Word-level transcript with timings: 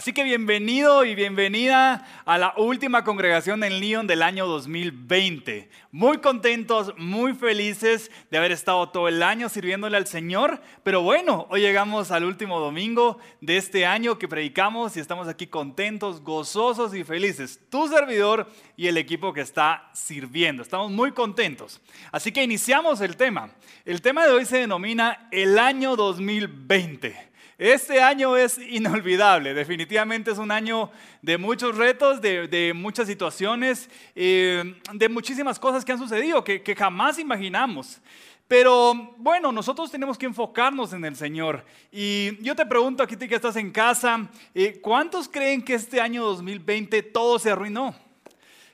Así 0.00 0.14
que 0.14 0.24
bienvenido 0.24 1.04
y 1.04 1.14
bienvenida 1.14 2.06
a 2.24 2.38
la 2.38 2.54
última 2.56 3.04
congregación 3.04 3.62
en 3.64 3.80
Lyon 3.80 4.06
del 4.06 4.22
año 4.22 4.46
2020. 4.46 5.68
Muy 5.92 6.16
contentos, 6.22 6.94
muy 6.96 7.34
felices 7.34 8.10
de 8.30 8.38
haber 8.38 8.50
estado 8.50 8.88
todo 8.88 9.08
el 9.08 9.22
año 9.22 9.50
sirviéndole 9.50 9.98
al 9.98 10.06
Señor. 10.06 10.62
Pero 10.84 11.02
bueno, 11.02 11.46
hoy 11.50 11.60
llegamos 11.60 12.12
al 12.12 12.24
último 12.24 12.60
domingo 12.60 13.18
de 13.42 13.58
este 13.58 13.84
año 13.84 14.18
que 14.18 14.26
predicamos 14.26 14.96
y 14.96 15.00
estamos 15.00 15.28
aquí 15.28 15.48
contentos, 15.48 16.22
gozosos 16.22 16.94
y 16.94 17.04
felices. 17.04 17.60
Tu 17.68 17.86
servidor 17.88 18.50
y 18.78 18.86
el 18.86 18.96
equipo 18.96 19.34
que 19.34 19.42
está 19.42 19.90
sirviendo. 19.92 20.62
Estamos 20.62 20.90
muy 20.90 21.12
contentos. 21.12 21.78
Así 22.10 22.32
que 22.32 22.42
iniciamos 22.42 23.02
el 23.02 23.18
tema. 23.18 23.50
El 23.84 24.00
tema 24.00 24.24
de 24.24 24.32
hoy 24.32 24.46
se 24.46 24.56
denomina 24.56 25.28
el 25.30 25.58
año 25.58 25.94
2020. 25.94 27.29
Este 27.60 28.00
año 28.00 28.38
es 28.38 28.56
inolvidable, 28.56 29.52
definitivamente 29.52 30.30
es 30.30 30.38
un 30.38 30.50
año 30.50 30.90
de 31.20 31.36
muchos 31.36 31.76
retos, 31.76 32.22
de, 32.22 32.72
muchas 32.74 33.06
situaciones, 33.06 33.90
eh, 34.14 34.76
de 34.94 35.08
muchísimas 35.10 35.58
cosas 35.58 35.84
que 35.84 35.92
han 35.92 35.98
sucedido 35.98 36.42
que, 36.42 36.74
jamás 36.74 37.18
imaginamos. 37.18 38.00
Pero 38.48 39.12
bueno, 39.18 39.52
nosotros 39.52 39.90
tenemos 39.90 40.16
que 40.16 40.24
enfocarnos 40.24 40.94
en 40.94 41.04
el 41.04 41.14
Señor. 41.16 41.66
Y 41.92 42.42
yo 42.42 42.56
te 42.56 42.64
pregunto 42.64 43.02
aquí 43.02 43.14
que 43.16 43.34
estás 43.34 43.56
en 43.56 43.70
casa, 43.72 44.26
eh, 44.54 44.80
¿cuántos 44.80 45.28
creen 45.28 45.60
que 45.60 45.74
este 45.74 46.00
año 46.00 46.24
2020 46.24 47.02
todo 47.02 47.38
se 47.38 47.50
arruinó? 47.50 47.94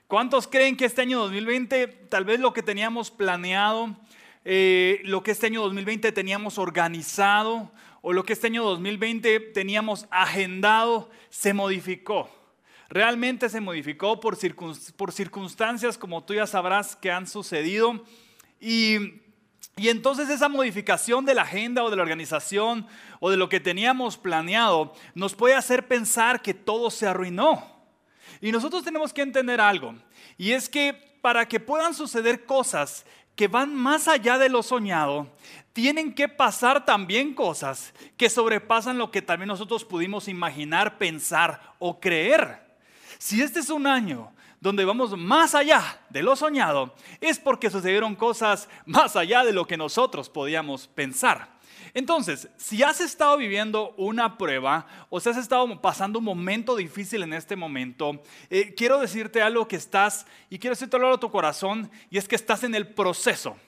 ¿Cuántos 0.07 0.47
creen 0.47 0.77
que 0.77 0.85
este 0.85 1.03
año 1.03 1.19
2020 1.23 1.89
tal 2.09 2.25
vez 2.25 2.39
lo 2.39 2.53
que 2.53 2.63
teníamos 2.63 3.11
planeado, 3.11 3.97
eh, 4.45 5.01
lo 5.03 5.25
que 5.25 5.33
este 5.33 5.47
año 5.47 5.63
2020 5.63 6.13
teníamos 6.13 6.57
organizado, 6.57 7.73
o 8.09 8.13
lo 8.13 8.23
que 8.25 8.35
este 8.35 8.47
año 8.47 8.63
2020 8.63 9.41
teníamos 9.53 10.07
agendado 10.13 11.11
se 11.29 11.53
modificó. 11.53 12.31
Realmente 12.89 13.49
se 13.49 13.61
modificó 13.61 14.21
por, 14.21 14.37
circunstancias 14.37 15.99
como 15.99 16.23
tú 16.23 16.35
ya 16.35 16.47
sabrás 16.47 16.95
que 16.95 17.11
han 17.11 17.27
sucedido. 17.27 18.05
Y, 18.61 19.23
y 19.75 19.89
entonces 19.89 20.31
esa 20.31 20.49
modificación 20.49 21.25
de 21.25 21.35
la 21.35 21.43
agenda 21.43 21.83
o 21.83 21.91
de 21.91 21.97
la 21.97 22.03
organización 22.03 22.87
o 23.19 23.29
de 23.29 23.39
lo 23.39 23.49
que 23.49 23.59
teníamos 23.59 24.17
planeado 24.17 24.95
nos 25.17 25.35
puede 25.35 25.57
hacer 25.57 25.89
pensar 25.89 26.43
que 26.43 26.55
todo 26.55 26.93
se 26.93 27.09
arruinó. 27.09 27.61
Y 28.41 28.53
nosotros 28.53 28.85
tenemos 28.85 29.13
que 29.13 29.23
entender 29.23 29.61
algo. 29.61 29.97
Y 30.39 30.53
es 30.53 30.69
que 30.69 31.19
para 31.21 31.49
que 31.49 31.59
puedan 31.59 31.93
suceder 31.93 32.45
cosas 32.45 33.05
que 33.35 33.49
van 33.49 33.75
más 33.75 34.07
allá 34.07 34.39
de 34.39 34.49
lo 34.49 34.63
soñado, 34.63 35.29
tienen 35.77 36.15
que 36.15 36.27
pasar 36.27 36.87
también 36.87 37.35
cosas 37.35 37.93
que 38.17 38.31
sobrepasan 38.31 38.97
lo 38.97 39.11
que 39.11 39.21
también 39.21 39.49
nosotros 39.49 39.85
pudimos 39.85 40.27
imaginar, 40.27 40.97
pensar 40.97 41.61
o 41.79 42.01
creer. 42.01 42.63
Si 43.19 43.43
este 43.43 43.61
es 43.61 43.69
un 43.69 43.87
año 43.87 44.33
donde 44.59 44.87
vamos 44.87 45.15
más 45.19 45.55
allá 45.55 46.01
de 46.09 46.23
lo 46.23 46.35
soñado, 46.35 46.95
es 47.21 47.39
porque 47.39 47.69
sucedieron 47.69 48.17
cosas 48.17 48.71
más 48.87 49.17
allá 49.17 49.45
de 49.45 49.53
lo 49.53 49.67
que 49.67 49.77
nosotros 49.77 50.31
podíamos 50.31 50.87
pensar. 50.87 51.47
Entonces, 51.93 52.49
si 52.57 52.83
has 52.83 53.03
estado 53.03 53.37
viviendo 53.37 53.93
una 53.99 54.39
prueba 54.39 54.87
o 55.11 55.21
si 55.21 55.29
has 55.29 55.37
estado 55.37 55.83
pasando 55.83 56.21
un 56.21 56.25
momento 56.25 56.75
difícil 56.75 57.23
en 57.23 57.35
este 57.35 57.55
momento, 57.55 58.23
eh, 58.49 58.75
quiero 58.75 58.99
decirte 58.99 59.43
algo 59.43 59.69
que 59.69 59.77
estás, 59.77 60.25
y 60.49 60.59
quiero 60.59 60.73
decirte 60.73 60.97
algo 60.97 61.13
a 61.13 61.21
tu 61.21 61.31
corazón, 61.31 61.91
y 62.09 62.17
es 62.17 62.27
que 62.27 62.37
estás 62.37 62.65
en 62.65 62.75
el 62.75 62.89
proceso 62.95 63.59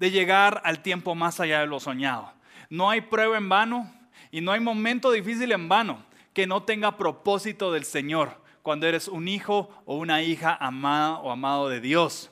de 0.00 0.10
llegar 0.10 0.62
al 0.64 0.80
tiempo 0.80 1.14
más 1.14 1.40
allá 1.40 1.60
de 1.60 1.66
lo 1.66 1.78
soñado. 1.78 2.32
No 2.70 2.88
hay 2.88 3.02
prueba 3.02 3.36
en 3.36 3.50
vano 3.50 3.92
y 4.30 4.40
no 4.40 4.50
hay 4.50 4.58
momento 4.58 5.12
difícil 5.12 5.52
en 5.52 5.68
vano 5.68 6.02
que 6.32 6.46
no 6.46 6.62
tenga 6.62 6.96
propósito 6.96 7.70
del 7.70 7.84
Señor 7.84 8.40
cuando 8.62 8.86
eres 8.86 9.08
un 9.08 9.28
hijo 9.28 9.68
o 9.84 9.98
una 9.98 10.22
hija 10.22 10.56
amada 10.58 11.18
o 11.18 11.30
amado 11.30 11.68
de 11.68 11.82
Dios. 11.82 12.30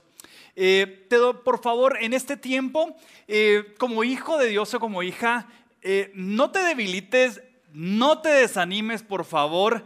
Eh, 0.57 1.07
te 1.11 1.17
doy, 1.17 1.35
por 1.45 1.61
favor, 1.61 1.99
en 2.01 2.15
este 2.15 2.39
tiempo, 2.39 2.97
eh, 3.27 3.75
como 3.79 4.03
hijo 4.03 4.39
de 4.39 4.49
Dios 4.49 4.73
o 4.73 4.81
como 4.81 5.03
hija, 5.03 5.47
eh, 5.83 6.11
no 6.15 6.51
te 6.51 6.61
debilites, 6.61 7.43
no 7.75 8.23
te 8.23 8.31
desanimes, 8.31 9.03
por 9.03 9.27
favor. 9.27 9.85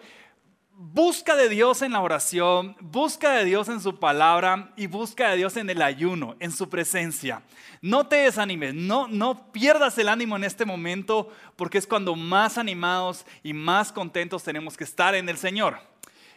Busca 0.75 1.37
de 1.37 1.51
Dios 1.51 1.83
en 1.83 1.93
la 1.93 2.01
oración, 2.01 2.77
busca 2.81 3.33
de 3.33 3.45
Dios 3.45 3.69
en 3.69 3.81
su 3.81 3.99
palabra 3.99 4.73
y 4.77 4.87
busca 4.87 5.31
de 5.31 5.37
Dios 5.37 5.57
en 5.59 5.69
el 5.69 5.83
ayuno, 5.83 6.35
en 6.41 6.51
su 6.51 6.71
presencia. 6.71 7.43
No 7.83 8.07
te 8.07 8.17
desanimes, 8.17 8.75
no, 8.75 9.07
no 9.07 9.53
pierdas 9.53 9.99
el 9.99 10.09
ánimo 10.09 10.37
en 10.37 10.45
este 10.45 10.65
momento 10.65 11.31
porque 11.57 11.77
es 11.77 11.87
cuando 11.87 12.17
más 12.17 12.57
animados 12.57 13.27
y 13.43 13.53
más 13.53 13.93
contentos 13.93 14.45
tenemos 14.45 14.77
que 14.77 14.85
estar 14.85 15.15
en 15.15 15.29
el 15.29 15.37
Señor. 15.37 15.79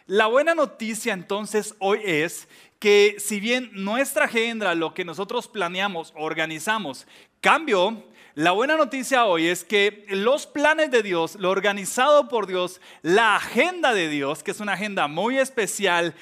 La 0.06 0.26
buena 0.26 0.54
noticia 0.54 1.14
entonces 1.14 1.74
hoy 1.78 2.00
es 2.04 2.46
que 2.78 3.16
si 3.18 3.40
bien 3.40 3.70
nuestra 3.72 4.26
agenda, 4.26 4.74
lo 4.74 4.92
que 4.92 5.04
nosotros 5.04 5.48
planeamos, 5.48 6.12
organizamos, 6.14 7.06
cambió, 7.40 8.04
la 8.36 8.50
buena 8.50 8.76
noticia 8.76 9.24
hoy 9.24 9.48
es 9.48 9.64
que 9.64 10.04
los 10.10 10.46
planes 10.46 10.90
de 10.90 11.02
Dios, 11.02 11.36
lo 11.36 11.48
organizado 11.48 12.28
por 12.28 12.46
Dios, 12.46 12.82
la 13.00 13.36
agenda 13.36 13.94
de 13.94 14.10
Dios, 14.10 14.42
que 14.42 14.50
es 14.50 14.60
una 14.60 14.74
agenda 14.74 15.08
muy 15.08 15.38
especial, 15.38 16.14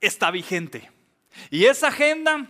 está 0.00 0.32
vigente. 0.32 0.90
Y 1.50 1.66
esa 1.66 1.88
agenda 1.88 2.48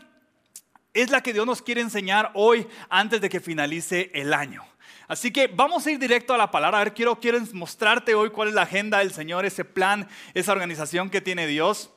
es 0.95 1.11
la 1.11 1.23
que 1.23 1.35
Dios 1.35 1.45
nos 1.45 1.61
quiere 1.61 1.83
enseñar 1.83 2.31
hoy 2.33 2.67
antes 2.89 3.21
de 3.21 3.29
que 3.29 3.41
finalice 3.41 4.11
el 4.15 4.33
año. 4.33 4.65
Así 5.07 5.31
que 5.31 5.49
vamos 5.49 5.87
a 5.87 5.91
ir 5.91 5.99
directo 5.99 6.33
a 6.33 6.39
la 6.39 6.51
palabra. 6.51 6.81
A 6.81 6.85
ver, 6.85 6.95
quiero, 6.95 7.21
quiero 7.21 7.39
mostrarte 7.53 8.15
hoy 8.15 8.31
cuál 8.31 8.49
es 8.49 8.55
la 8.55 8.63
agenda 8.63 9.01
del 9.01 9.13
Señor, 9.13 9.45
ese 9.45 9.67
plan, 9.67 10.09
esa 10.33 10.53
organización 10.53 11.11
que 11.11 11.21
tiene 11.21 11.47
Dios. 11.47 11.91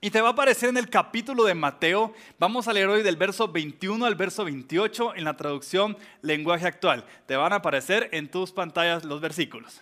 Y 0.00 0.10
te 0.10 0.20
va 0.20 0.28
a 0.28 0.32
aparecer 0.32 0.68
en 0.68 0.76
el 0.76 0.88
capítulo 0.88 1.44
de 1.44 1.54
Mateo. 1.54 2.14
Vamos 2.38 2.68
a 2.68 2.72
leer 2.72 2.88
hoy 2.88 3.02
del 3.02 3.16
verso 3.16 3.48
21 3.48 4.06
al 4.06 4.14
verso 4.14 4.44
28 4.44 5.16
en 5.16 5.24
la 5.24 5.36
traducción 5.36 5.96
lenguaje 6.22 6.68
actual. 6.68 7.04
Te 7.26 7.34
van 7.34 7.52
a 7.52 7.56
aparecer 7.56 8.08
en 8.12 8.30
tus 8.30 8.52
pantallas 8.52 9.04
los 9.04 9.20
versículos. 9.20 9.80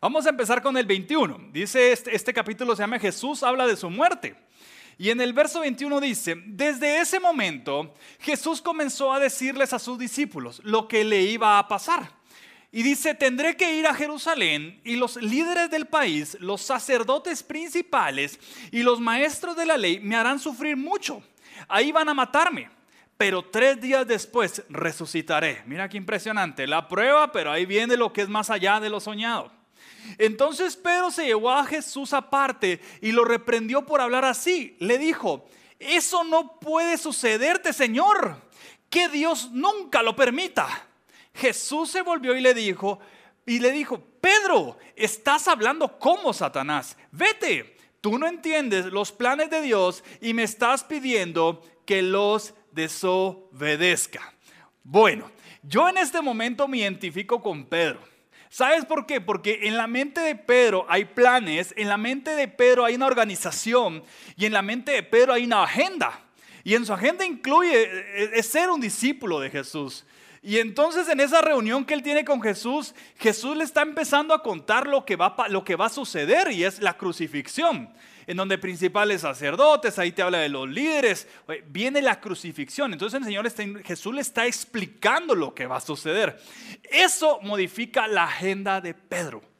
Vamos 0.00 0.24
a 0.26 0.28
empezar 0.28 0.62
con 0.62 0.76
el 0.76 0.86
21. 0.86 1.48
Dice 1.52 1.90
este, 1.90 2.14
este 2.14 2.32
capítulo 2.32 2.76
se 2.76 2.84
llama 2.84 3.00
Jesús 3.00 3.42
habla 3.42 3.66
de 3.66 3.76
su 3.76 3.90
muerte. 3.90 4.36
Y 4.98 5.10
en 5.10 5.20
el 5.20 5.32
verso 5.32 5.60
21 5.60 6.00
dice, 6.00 6.36
desde 6.46 7.00
ese 7.00 7.18
momento 7.18 7.92
Jesús 8.20 8.62
comenzó 8.62 9.12
a 9.12 9.18
decirles 9.18 9.72
a 9.72 9.80
sus 9.80 9.98
discípulos 9.98 10.60
lo 10.62 10.86
que 10.86 11.02
le 11.02 11.22
iba 11.22 11.58
a 11.58 11.66
pasar. 11.66 12.12
Y 12.76 12.82
dice, 12.82 13.14
tendré 13.14 13.56
que 13.56 13.74
ir 13.74 13.86
a 13.86 13.94
Jerusalén 13.94 14.82
y 14.84 14.96
los 14.96 15.16
líderes 15.16 15.70
del 15.70 15.86
país, 15.86 16.36
los 16.40 16.60
sacerdotes 16.60 17.42
principales 17.42 18.38
y 18.70 18.82
los 18.82 19.00
maestros 19.00 19.56
de 19.56 19.64
la 19.64 19.78
ley 19.78 19.98
me 20.00 20.14
harán 20.14 20.38
sufrir 20.38 20.76
mucho. 20.76 21.22
Ahí 21.68 21.90
van 21.90 22.10
a 22.10 22.12
matarme, 22.12 22.68
pero 23.16 23.42
tres 23.46 23.80
días 23.80 24.06
después 24.06 24.62
resucitaré. 24.68 25.62
Mira 25.64 25.88
qué 25.88 25.96
impresionante, 25.96 26.66
la 26.66 26.86
prueba, 26.86 27.32
pero 27.32 27.50
ahí 27.50 27.64
viene 27.64 27.96
lo 27.96 28.12
que 28.12 28.20
es 28.20 28.28
más 28.28 28.50
allá 28.50 28.78
de 28.78 28.90
lo 28.90 29.00
soñado. 29.00 29.50
Entonces 30.18 30.76
Pedro 30.76 31.10
se 31.10 31.24
llevó 31.24 31.52
a 31.52 31.64
Jesús 31.64 32.12
aparte 32.12 32.82
y 33.00 33.10
lo 33.10 33.24
reprendió 33.24 33.86
por 33.86 34.02
hablar 34.02 34.26
así. 34.26 34.76
Le 34.80 34.98
dijo, 34.98 35.48
eso 35.78 36.24
no 36.24 36.60
puede 36.60 36.98
sucederte, 36.98 37.72
Señor, 37.72 38.36
que 38.90 39.08
Dios 39.08 39.50
nunca 39.50 40.02
lo 40.02 40.14
permita. 40.14 40.86
Jesús 41.36 41.90
se 41.90 42.02
volvió 42.02 42.36
y 42.36 42.40
le 42.40 42.54
dijo, 42.54 42.98
y 43.44 43.60
le 43.60 43.70
dijo, 43.70 44.00
Pedro, 44.20 44.76
estás 44.96 45.46
hablando 45.48 45.98
como 45.98 46.32
Satanás. 46.32 46.96
Vete, 47.12 47.76
tú 48.00 48.18
no 48.18 48.26
entiendes 48.26 48.86
los 48.86 49.12
planes 49.12 49.50
de 49.50 49.62
Dios 49.62 50.02
y 50.20 50.34
me 50.34 50.42
estás 50.42 50.82
pidiendo 50.82 51.62
que 51.84 52.02
los 52.02 52.54
desobedezca. 52.72 54.34
Bueno, 54.82 55.30
yo 55.62 55.88
en 55.88 55.98
este 55.98 56.20
momento 56.20 56.66
me 56.68 56.78
identifico 56.78 57.42
con 57.42 57.66
Pedro. 57.66 58.00
¿Sabes 58.48 58.84
por 58.84 59.06
qué? 59.06 59.20
Porque 59.20 59.60
en 59.64 59.76
la 59.76 59.86
mente 59.86 60.20
de 60.20 60.34
Pedro 60.34 60.86
hay 60.88 61.04
planes, 61.04 61.74
en 61.76 61.88
la 61.88 61.96
mente 61.96 62.30
de 62.30 62.48
Pedro 62.48 62.84
hay 62.84 62.94
una 62.94 63.06
organización 63.06 64.02
y 64.36 64.46
en 64.46 64.52
la 64.52 64.62
mente 64.62 64.92
de 64.92 65.02
Pedro 65.02 65.34
hay 65.34 65.44
una 65.44 65.64
agenda. 65.64 66.20
Y 66.64 66.74
en 66.74 66.86
su 66.86 66.92
agenda 66.92 67.24
incluye 67.24 67.82
eh, 67.82 68.30
eh, 68.34 68.42
ser 68.42 68.70
un 68.70 68.80
discípulo 68.80 69.38
de 69.40 69.50
Jesús. 69.50 70.04
Y 70.46 70.60
entonces 70.60 71.08
en 71.08 71.18
esa 71.18 71.40
reunión 71.42 71.84
que 71.84 71.92
él 71.92 72.04
tiene 72.04 72.24
con 72.24 72.40
Jesús, 72.40 72.94
Jesús 73.18 73.56
le 73.56 73.64
está 73.64 73.82
empezando 73.82 74.32
a 74.32 74.44
contar 74.44 74.86
lo 74.86 75.04
que 75.04 75.16
va, 75.16 75.34
lo 75.48 75.64
que 75.64 75.74
va 75.74 75.86
a 75.86 75.88
suceder 75.88 76.52
y 76.52 76.62
es 76.62 76.80
la 76.80 76.96
crucifixión, 76.96 77.92
en 78.28 78.36
donde 78.36 78.56
principales 78.56 79.22
sacerdotes, 79.22 79.98
ahí 79.98 80.12
te 80.12 80.22
habla 80.22 80.38
de 80.38 80.48
los 80.48 80.68
líderes, 80.68 81.26
viene 81.66 82.00
la 82.00 82.20
crucifixión. 82.20 82.92
Entonces 82.92 83.18
el 83.18 83.24
Señor 83.24 83.44
está, 83.44 83.64
Jesús 83.84 84.14
le 84.14 84.20
está 84.20 84.46
explicando 84.46 85.34
lo 85.34 85.52
que 85.52 85.66
va 85.66 85.78
a 85.78 85.80
suceder. 85.80 86.40
Eso 86.92 87.40
modifica 87.42 88.06
la 88.06 88.22
agenda 88.22 88.80
de 88.80 88.94
Pedro. 88.94 89.55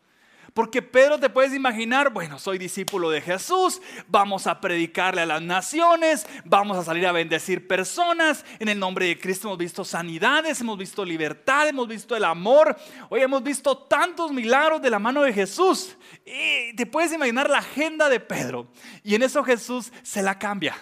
Porque 0.57 0.81
Pedro 0.81 1.21
te 1.21 1.29
puedes 1.29 1.53
imaginar, 1.53 2.11
bueno, 2.11 2.39
soy 2.39 2.57
discípulo 2.57 3.11
de 3.11 3.21
Jesús, 3.21 3.83
vamos 4.09 4.47
a 4.47 4.59
predicarle 4.59 5.21
a 5.21 5.27
las 5.27 5.43
naciones, 5.43 6.27
vamos 6.47 6.79
a 6.79 6.83
salir 6.83 7.07
a 7.07 7.13
bendecir 7.13 7.69
personas. 7.69 8.43
En 8.59 8.71
el 8.71 8.79
nombre 8.79 9.05
de 9.05 9.19
Cristo 9.19 9.49
hemos 9.49 9.59
visto 9.59 9.85
sanidades, 9.85 10.59
hemos 10.63 10.79
visto 10.79 11.05
libertad, 11.05 11.69
hemos 11.69 11.87
visto 11.87 12.17
el 12.17 12.25
amor. 12.25 12.75
Hoy 13.11 13.21
hemos 13.21 13.43
visto 13.43 13.77
tantos 13.77 14.33
milagros 14.33 14.81
de 14.81 14.89
la 14.89 14.99
mano 14.99 15.21
de 15.21 15.35
Jesús. 15.35 15.95
Y 16.25 16.75
te 16.75 16.87
puedes 16.87 17.13
imaginar 17.13 17.51
la 17.51 17.59
agenda 17.59 18.09
de 18.09 18.19
Pedro. 18.19 18.73
Y 19.05 19.15
en 19.15 19.25
eso 19.25 19.45
Jesús 19.45 19.93
se 20.03 20.23
la 20.23 20.39
cambia. 20.39 20.75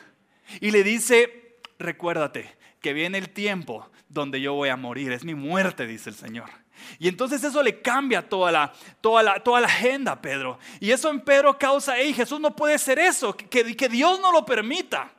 Y 0.61 0.71
le 0.71 0.85
dice, 0.85 1.59
recuérdate 1.81 2.57
que 2.81 2.93
viene 2.93 3.19
el 3.19 3.31
tiempo 3.31 3.91
donde 4.09 4.41
yo 4.41 4.55
voy 4.55 4.69
a 4.69 4.77
morir. 4.77 5.11
Es 5.11 5.25
mi 5.25 5.35
muerte, 5.35 5.85
dice 5.85 6.11
el 6.11 6.15
Señor. 6.15 6.64
Y 6.99 7.09
entonces 7.09 7.43
eso 7.43 7.63
le 7.63 7.81
cambia 7.81 8.29
toda 8.29 8.53
la, 8.53 8.73
toda 9.01 9.23
la, 9.23 9.41
toda 9.41 9.61
la 9.61 9.67
agenda, 9.67 10.21
Pedro. 10.21 10.59
Y 10.81 10.91
eso 10.91 11.11
en 11.11 11.21
Pedro 11.21 11.59
causa, 11.59 11.95
hey, 11.97 12.13
Jesús 12.13 12.41
no 12.41 12.55
puede 12.55 12.79
ser 12.79 12.99
eso, 12.99 13.37
que, 13.37 13.77
que 13.77 13.89
Dios 13.89 14.21
no 14.21 14.33
lo 14.33 14.45
permita. 14.45 15.11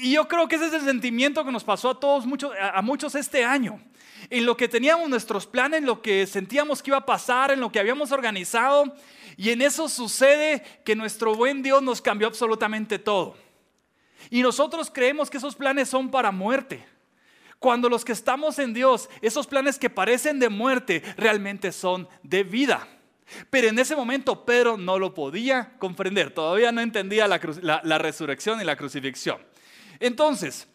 Y 0.00 0.12
yo 0.12 0.28
creo 0.28 0.46
que 0.46 0.56
ese 0.56 0.66
es 0.66 0.72
el 0.74 0.82
sentimiento 0.82 1.44
que 1.44 1.50
nos 1.50 1.64
pasó 1.64 1.90
a 1.90 2.00
todos, 2.00 2.24
muchos, 2.24 2.52
a 2.60 2.80
muchos 2.82 3.14
este 3.14 3.44
año. 3.44 3.80
En 4.30 4.46
lo 4.46 4.56
que 4.56 4.68
teníamos 4.68 5.08
nuestros 5.08 5.46
planes, 5.46 5.78
en 5.78 5.86
lo 5.86 6.00
que 6.00 6.26
sentíamos 6.26 6.82
que 6.82 6.90
iba 6.90 6.98
a 6.98 7.06
pasar, 7.06 7.50
en 7.50 7.60
lo 7.60 7.72
que 7.72 7.80
habíamos 7.80 8.12
organizado. 8.12 8.94
Y 9.36 9.50
en 9.50 9.60
eso 9.60 9.88
sucede 9.88 10.62
que 10.84 10.94
nuestro 10.94 11.34
buen 11.34 11.62
Dios 11.62 11.82
nos 11.82 12.00
cambió 12.00 12.28
absolutamente 12.28 12.98
todo. 12.98 13.36
Y 14.30 14.42
nosotros 14.42 14.90
creemos 14.92 15.28
que 15.28 15.38
esos 15.38 15.56
planes 15.56 15.88
son 15.88 16.10
para 16.10 16.30
muerte. 16.30 16.86
Cuando 17.62 17.88
los 17.88 18.04
que 18.04 18.10
estamos 18.10 18.58
en 18.58 18.74
Dios, 18.74 19.08
esos 19.20 19.46
planes 19.46 19.78
que 19.78 19.88
parecen 19.88 20.40
de 20.40 20.48
muerte, 20.48 21.00
realmente 21.16 21.70
son 21.70 22.08
de 22.24 22.42
vida. 22.42 22.88
Pero 23.50 23.68
en 23.68 23.78
ese 23.78 23.94
momento 23.94 24.44
Pedro 24.44 24.76
no 24.76 24.98
lo 24.98 25.14
podía 25.14 25.74
comprender, 25.78 26.34
todavía 26.34 26.72
no 26.72 26.80
entendía 26.80 27.28
la, 27.28 27.98
resurrección 27.98 28.60
y 28.60 28.64
la 28.64 28.74
crucifixión. 28.74 29.38
Entonces, 30.00 30.66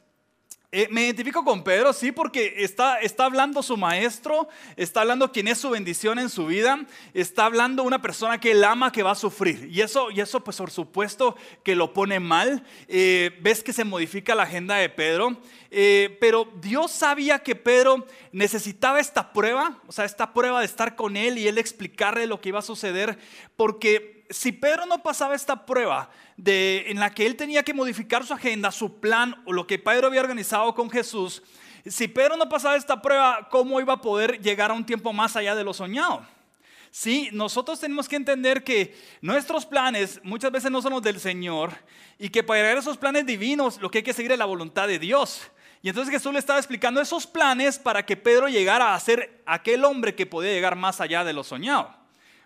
eh, 0.70 0.90
me 0.92 1.04
identifico 1.06 1.46
con 1.46 1.64
Pedro, 1.64 1.94
sí, 1.94 2.12
porque 2.12 2.56
está, 2.58 3.00
está 3.00 3.24
hablando 3.24 3.64
su 3.64 3.78
maestro, 3.78 4.50
está 4.76 5.00
hablando 5.00 5.32
quién 5.32 5.48
es 5.48 5.60
su 5.60 5.70
bendición 5.70 6.20
en 6.20 6.30
su 6.30 6.46
vida, 6.46 6.86
está 7.14 7.46
hablando 7.46 7.84
una 7.84 8.02
persona 8.02 8.38
que 8.38 8.52
él 8.52 8.62
ama 8.66 8.92
que 8.92 9.02
va 9.02 9.12
a 9.12 9.16
sufrir. 9.16 9.70
Y 9.72 9.80
eso, 9.80 10.12
y 10.12 10.20
eso 10.20 10.44
pues 10.44 10.58
por 10.58 10.70
supuesto 10.70 11.38
que 11.64 11.74
lo 11.74 11.94
pone 11.94 12.20
mal. 12.20 12.66
Eh, 12.90 13.32
ves 13.42 13.64
que 13.64 13.72
se 13.72 13.86
modifica 13.86 14.36
la 14.36 14.44
agenda 14.44 14.76
de 14.76 14.90
Pedro, 14.90 15.38
eh, 15.72 16.18
pero 16.20 16.52
Dios 16.60 16.92
sabía 16.92 17.40
que 17.40 17.56
Pedro 17.56 18.06
necesitaba 18.34 19.00
esta 19.00 19.32
prueba, 19.32 19.82
o 19.88 19.94
sea, 19.94 20.04
esta 20.04 20.34
prueba 20.34 20.60
de 20.60 20.66
estar 20.66 20.98
con 20.98 21.16
él 21.16 21.38
y 21.38 21.48
él 21.48 21.60
explicarle 21.60 22.28
lo 22.28 22.42
que 22.42 22.50
iba 22.50 22.60
a 22.60 22.62
suceder, 22.62 23.18
porque 23.56 24.17
si 24.30 24.52
Pedro 24.52 24.86
no 24.86 25.02
pasaba 25.02 25.36
esta 25.36 25.66
prueba 25.66 26.10
de, 26.36 26.86
en 26.88 27.00
la 27.00 27.14
que 27.14 27.26
él 27.26 27.36
tenía 27.36 27.64
que 27.64 27.74
modificar 27.74 28.26
su 28.26 28.34
agenda, 28.34 28.72
su 28.72 29.00
plan 29.00 29.42
o 29.46 29.54
lo 29.54 29.68
que 29.68 29.80
Pedro 29.80 30.08
había 30.08 30.22
organizado 30.22 30.74
con 30.76 30.90
Jesús, 30.90 31.42
si 31.86 32.08
Pedro 32.08 32.36
no 32.36 32.50
pasaba 32.50 32.76
esta 32.76 33.02
prueba, 33.02 33.48
¿cómo 33.50 33.80
iba 33.80 33.94
a 33.94 34.02
poder 34.02 34.42
llegar 34.42 34.72
a 34.72 34.74
un 34.74 34.86
tiempo 34.86 35.14
más 35.14 35.36
allá 35.36 35.56
de 35.56 35.64
lo 35.64 35.74
soñado? 35.74 36.26
Sí, 36.92 37.30
nosotros 37.32 37.80
tenemos 37.80 38.08
que 38.08 38.16
entender 38.16 38.64
que 38.64 38.98
nuestros 39.22 39.66
planes 39.66 40.20
muchas 40.24 40.52
veces 40.52 40.72
no 40.72 40.82
son 40.82 40.94
los 40.94 41.02
del 41.02 41.20
Señor 41.20 41.72
y 42.18 42.30
que 42.30 42.44
para 42.44 42.62
llegar 42.62 42.78
a 42.78 42.80
esos 42.80 42.98
planes 42.98 43.26
divinos 43.26 43.80
lo 43.82 43.92
que 43.92 44.00
hay 44.00 44.04
que 44.04 44.14
seguir 44.14 44.32
es 44.32 44.40
la 44.40 44.46
voluntad 44.46 44.88
de 44.88 45.00
Dios. 45.00 45.52
Y 45.82 45.90
entonces 45.90 46.12
Jesús 46.12 46.34
le 46.34 46.40
estaba 46.40 46.60
explicando 46.60 47.00
esos 47.00 47.28
planes 47.28 47.78
para 47.78 48.06
que 48.06 48.18
Pedro 48.18 48.48
llegara 48.48 48.96
a 48.96 49.00
ser 49.00 49.44
aquel 49.46 49.86
hombre 49.86 50.16
que 50.16 50.26
podía 50.26 50.52
llegar 50.52 50.76
más 50.76 51.00
allá 51.00 51.24
de 51.24 51.34
lo 51.34 51.44
soñado. 51.44 51.96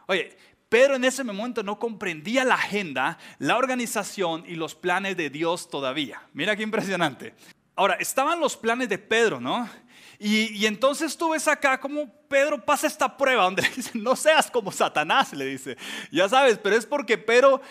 Oye, 0.08 0.38
pero 0.72 0.96
en 0.96 1.04
ese 1.04 1.26
momento 1.26 1.64
no 1.64 1.78
comprendía 1.78 2.46
la 2.46 2.56
agenda, 2.56 3.18
la 3.40 3.58
organización 3.58 4.46
y 4.48 4.56
los 4.56 4.74
planes 4.74 5.18
de 5.18 5.30
Dios 5.30 5.70
todavía. 5.70 6.22
Mira 6.32 6.56
qué 6.56 6.64
impresionante. 6.64 7.34
Ahora, 7.76 7.96
estaban 7.96 8.40
los 8.40 8.56
planes 8.56 8.88
de 8.88 8.98
Pedro, 8.98 9.42
¿no? 9.42 9.70
Y, 10.18 10.66
entonces 10.66 11.18
tú 11.18 11.32
ves 11.32 11.46
acá 11.50 11.78
como 11.78 12.10
Pedro 12.30 12.64
pasa 12.64 12.88
esta 12.88 13.18
prueba 13.18 13.44
donde 13.44 13.64
dice, 13.76 13.92
no 13.96 14.16
seas 14.16 14.50
como 14.50 14.72
Satanás, 14.72 15.34
le 15.34 15.44
dice. 15.44 15.76
Ya 16.10 16.30
sabes, 16.30 16.58
pero 16.58 16.78
es 16.78 16.86
porque 16.86 17.18
Pedro, 17.18 17.62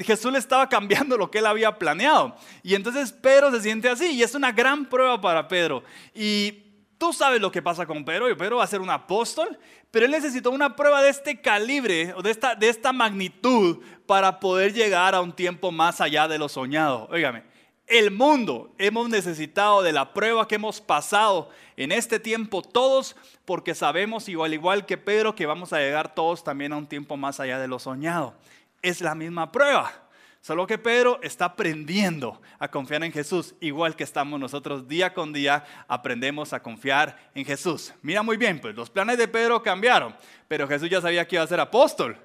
Jesús 0.00 0.32
le 0.32 0.40
estaba 0.40 0.68
cambiando 0.68 1.16
lo 1.16 1.30
que 1.30 1.38
él 1.38 1.46
había 1.46 1.78
planeado. 1.78 2.34
Y 2.64 2.74
entonces 2.74 3.12
Pedro 3.12 3.52
se 3.52 3.60
siente 3.60 3.88
así 3.88 4.06
y 4.06 4.24
es 4.24 4.34
una 4.34 4.50
gran 4.50 4.84
prueba 4.86 5.20
para 5.20 5.46
Pedro. 5.46 5.84
Y 6.12 6.64
Tú 6.98 7.12
sabes 7.12 7.40
lo 7.40 7.52
que 7.52 7.62
pasa 7.62 7.86
con 7.86 8.04
Pedro, 8.04 8.28
y 8.28 8.34
Pedro 8.34 8.56
va 8.56 8.64
a 8.64 8.68
ser 8.68 8.80
un 8.80 8.90
apóstol, 8.90 9.56
pero 9.90 10.04
él 10.04 10.10
necesitó 10.10 10.50
una 10.50 10.74
prueba 10.74 11.00
de 11.00 11.10
este 11.10 11.40
calibre 11.40 12.12
o 12.14 12.22
de 12.22 12.32
esta, 12.32 12.56
de 12.56 12.68
esta 12.68 12.92
magnitud 12.92 13.78
para 14.04 14.40
poder 14.40 14.74
llegar 14.74 15.14
a 15.14 15.20
un 15.20 15.32
tiempo 15.32 15.70
más 15.70 16.00
allá 16.00 16.26
de 16.26 16.38
lo 16.38 16.48
soñado. 16.48 17.08
Óigame, 17.12 17.44
el 17.86 18.10
mundo 18.10 18.74
hemos 18.78 19.08
necesitado 19.08 19.82
de 19.82 19.92
la 19.92 20.12
prueba 20.12 20.48
que 20.48 20.56
hemos 20.56 20.80
pasado 20.80 21.50
en 21.76 21.92
este 21.92 22.18
tiempo 22.18 22.62
todos, 22.62 23.16
porque 23.44 23.76
sabemos, 23.76 24.28
igual 24.28 24.52
igual 24.52 24.84
que 24.84 24.98
Pedro, 24.98 25.36
que 25.36 25.46
vamos 25.46 25.72
a 25.72 25.78
llegar 25.78 26.14
todos 26.14 26.42
también 26.42 26.72
a 26.72 26.76
un 26.76 26.88
tiempo 26.88 27.16
más 27.16 27.38
allá 27.38 27.60
de 27.60 27.68
lo 27.68 27.78
soñado. 27.78 28.34
Es 28.82 29.00
la 29.00 29.14
misma 29.14 29.52
prueba. 29.52 30.07
Solo 30.40 30.66
que 30.66 30.78
Pedro 30.78 31.18
está 31.22 31.46
aprendiendo 31.46 32.40
a 32.58 32.70
confiar 32.70 33.02
en 33.02 33.12
Jesús, 33.12 33.54
igual 33.60 33.96
que 33.96 34.04
estamos 34.04 34.38
nosotros 34.38 34.86
día 34.86 35.12
con 35.12 35.32
día, 35.32 35.64
aprendemos 35.88 36.52
a 36.52 36.62
confiar 36.62 37.30
en 37.34 37.44
Jesús. 37.44 37.92
Mira 38.02 38.22
muy 38.22 38.36
bien, 38.36 38.60
pues 38.60 38.74
los 38.74 38.88
planes 38.88 39.18
de 39.18 39.28
Pedro 39.28 39.62
cambiaron, 39.62 40.14
pero 40.46 40.68
Jesús 40.68 40.88
ya 40.88 41.00
sabía 41.00 41.26
que 41.26 41.36
iba 41.36 41.44
a 41.44 41.48
ser 41.48 41.60
apóstol. 41.60 42.16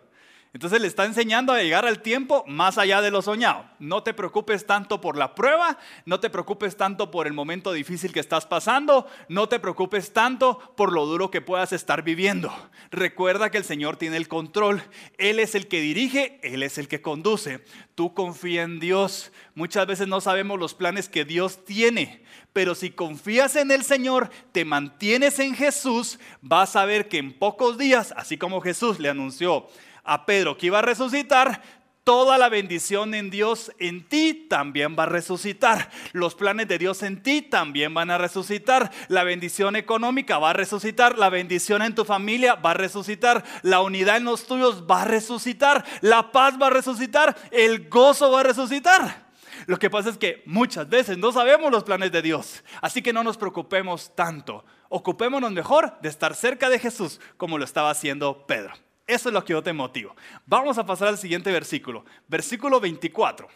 Entonces 0.54 0.80
le 0.80 0.88
está 0.88 1.06
enseñando 1.06 1.52
a 1.52 1.64
llegar 1.64 1.84
al 1.88 2.04
tiempo 2.04 2.44
más 2.48 2.78
allá 2.78 3.02
de 3.02 3.10
lo 3.10 3.24
soñado. 3.24 3.66
No 3.80 4.04
te 4.04 4.14
preocupes 4.14 4.68
tanto 4.68 5.02
por 5.02 5.18
la 5.18 5.34
prueba, 5.34 5.80
no 6.06 6.20
te 6.20 6.30
preocupes 6.30 6.78
tanto 6.78 7.10
por 7.10 7.26
el 7.26 7.34
momento 7.34 7.74
difícil 7.74 8.14
que 8.14 8.20
estás 8.20 8.46
pasando, 8.46 9.08
no 9.30 9.50
te 9.50 9.60
preocupes 9.60 10.14
tanto 10.14 10.60
por 10.78 10.94
lo 10.94 11.08
duro 11.08 11.32
que 11.32 11.42
puedas 11.42 11.74
estar 11.74 12.04
viviendo. 12.04 12.54
Recuerda 12.92 13.50
que 13.50 13.58
el 13.58 13.64
Señor 13.64 13.98
tiene 13.98 14.18
el 14.18 14.28
control, 14.28 14.84
Él 15.18 15.40
es 15.40 15.56
el 15.56 15.68
que 15.68 15.82
dirige, 15.82 16.40
Él 16.44 16.62
es 16.62 16.78
el 16.78 16.88
que 16.88 17.02
conduce. 17.02 17.66
Tú 17.96 18.14
confía 18.14 18.62
en 18.62 18.80
Dios. 18.80 19.32
Muchas 19.56 19.88
veces 19.88 20.08
no 20.08 20.22
sabemos 20.22 20.60
los 20.60 20.76
planes 20.76 21.10
que 21.10 21.26
Dios 21.26 21.66
tiene, 21.66 22.24
pero 22.54 22.76
si 22.76 22.92
confías 22.92 23.56
en 23.56 23.72
el 23.72 23.84
Señor, 23.84 24.30
te 24.52 24.66
mantienes 24.66 25.40
en 25.40 25.56
Jesús, 25.56 26.20
vas 26.42 26.76
a 26.76 26.86
ver 26.86 27.10
que 27.10 27.18
en 27.18 27.34
pocos 27.34 27.80
días, 27.80 28.14
así 28.16 28.38
como 28.38 28.62
Jesús 28.62 29.00
le 29.00 29.10
anunció, 29.10 29.68
a 30.04 30.26
Pedro 30.26 30.58
que 30.58 30.68
iba 30.68 30.80
a 30.80 30.84
resucitar, 30.84 31.62
toda 32.04 32.38
la 32.38 32.50
bendición 32.50 33.14
en 33.14 33.30
Dios 33.30 33.72
en 33.80 34.08
ti 34.08 34.46
también 34.50 34.96
va 34.98 35.04
a 35.04 35.08
resucitar. 35.08 35.90
Los 36.12 36.36
planes 36.36 36.68
de 36.68 36.78
Dios 36.78 37.02
en 37.04 37.24
ti 37.24 37.42
también 37.42 37.94
van 37.94 38.12
a 38.12 38.18
resucitar. 38.18 38.92
La 39.08 39.24
bendición 39.24 39.76
económica 39.76 40.38
va 40.38 40.52
a 40.52 40.54
resucitar. 40.54 41.18
La 41.18 41.30
bendición 41.30 41.82
en 41.82 41.96
tu 41.96 42.06
familia 42.06 42.56
va 42.56 42.72
a 42.72 42.76
resucitar. 42.76 43.44
La 43.62 43.82
unidad 43.82 44.18
en 44.18 44.26
los 44.26 44.46
tuyos 44.46 44.84
va 44.90 45.04
a 45.04 45.06
resucitar. 45.06 45.86
La 46.02 46.32
paz 46.32 46.56
va 46.62 46.68
a 46.68 46.72
resucitar. 46.72 47.36
El 47.52 47.90
gozo 47.90 48.32
va 48.32 48.42
a 48.42 48.44
resucitar. 48.44 49.24
Lo 49.66 49.80
que 49.80 49.90
pasa 49.90 50.10
es 50.10 50.18
que 50.18 50.44
muchas 50.46 50.90
veces 50.90 51.18
no 51.18 51.32
sabemos 51.32 51.72
los 51.72 51.84
planes 51.84 52.12
de 52.12 52.22
Dios. 52.22 52.64
Así 52.82 53.02
que 53.02 53.14
no 53.14 53.24
nos 53.24 53.38
preocupemos 53.38 54.14
tanto. 54.14 54.66
Ocupémonos 54.90 55.52
mejor 55.52 56.00
de 56.02 56.10
estar 56.10 56.36
cerca 56.36 56.70
de 56.70 56.80
Jesús 56.80 57.22
como 57.38 57.58
lo 57.58 57.64
estaba 57.64 57.90
haciendo 57.90 58.46
Pedro. 58.46 58.74
Eso 59.06 59.30
es 59.30 59.34
lo 59.34 59.44
que 59.44 59.54
yo 59.54 59.62
te 59.62 59.74
motivo. 59.74 60.16
Vamos 60.46 60.78
a 60.78 60.86
pasar 60.86 61.10
al 61.10 61.18
siguiente 61.18 61.52
versículo. 61.52 62.06
Versículo 62.28 62.80
24. 62.80 63.48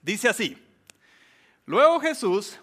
Dice 0.00 0.28
así. 0.28 0.56
Luego 1.66 2.00
Jesús 2.00 2.58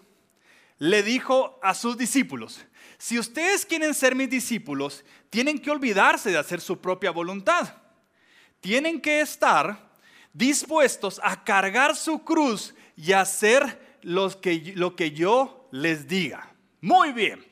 le 0.78 1.02
dijo 1.02 1.58
a 1.62 1.74
sus 1.74 1.96
discípulos, 1.96 2.64
si 2.98 3.18
ustedes 3.18 3.64
quieren 3.64 3.94
ser 3.94 4.14
mis 4.14 4.28
discípulos, 4.28 5.04
tienen 5.30 5.58
que 5.58 5.70
olvidarse 5.70 6.30
de 6.30 6.38
hacer 6.38 6.60
su 6.60 6.80
propia 6.80 7.10
voluntad. 7.10 7.74
Tienen 8.60 9.00
que 9.00 9.20
estar 9.20 9.90
dispuestos 10.34 11.20
a 11.24 11.42
cargar 11.44 11.96
su 11.96 12.24
cruz 12.24 12.74
y 12.96 13.12
hacer 13.12 13.98
lo 14.02 14.40
que 14.40 15.10
yo 15.12 15.68
les 15.70 16.06
diga. 16.08 16.52
Muy 16.80 17.12
bien. 17.12 17.46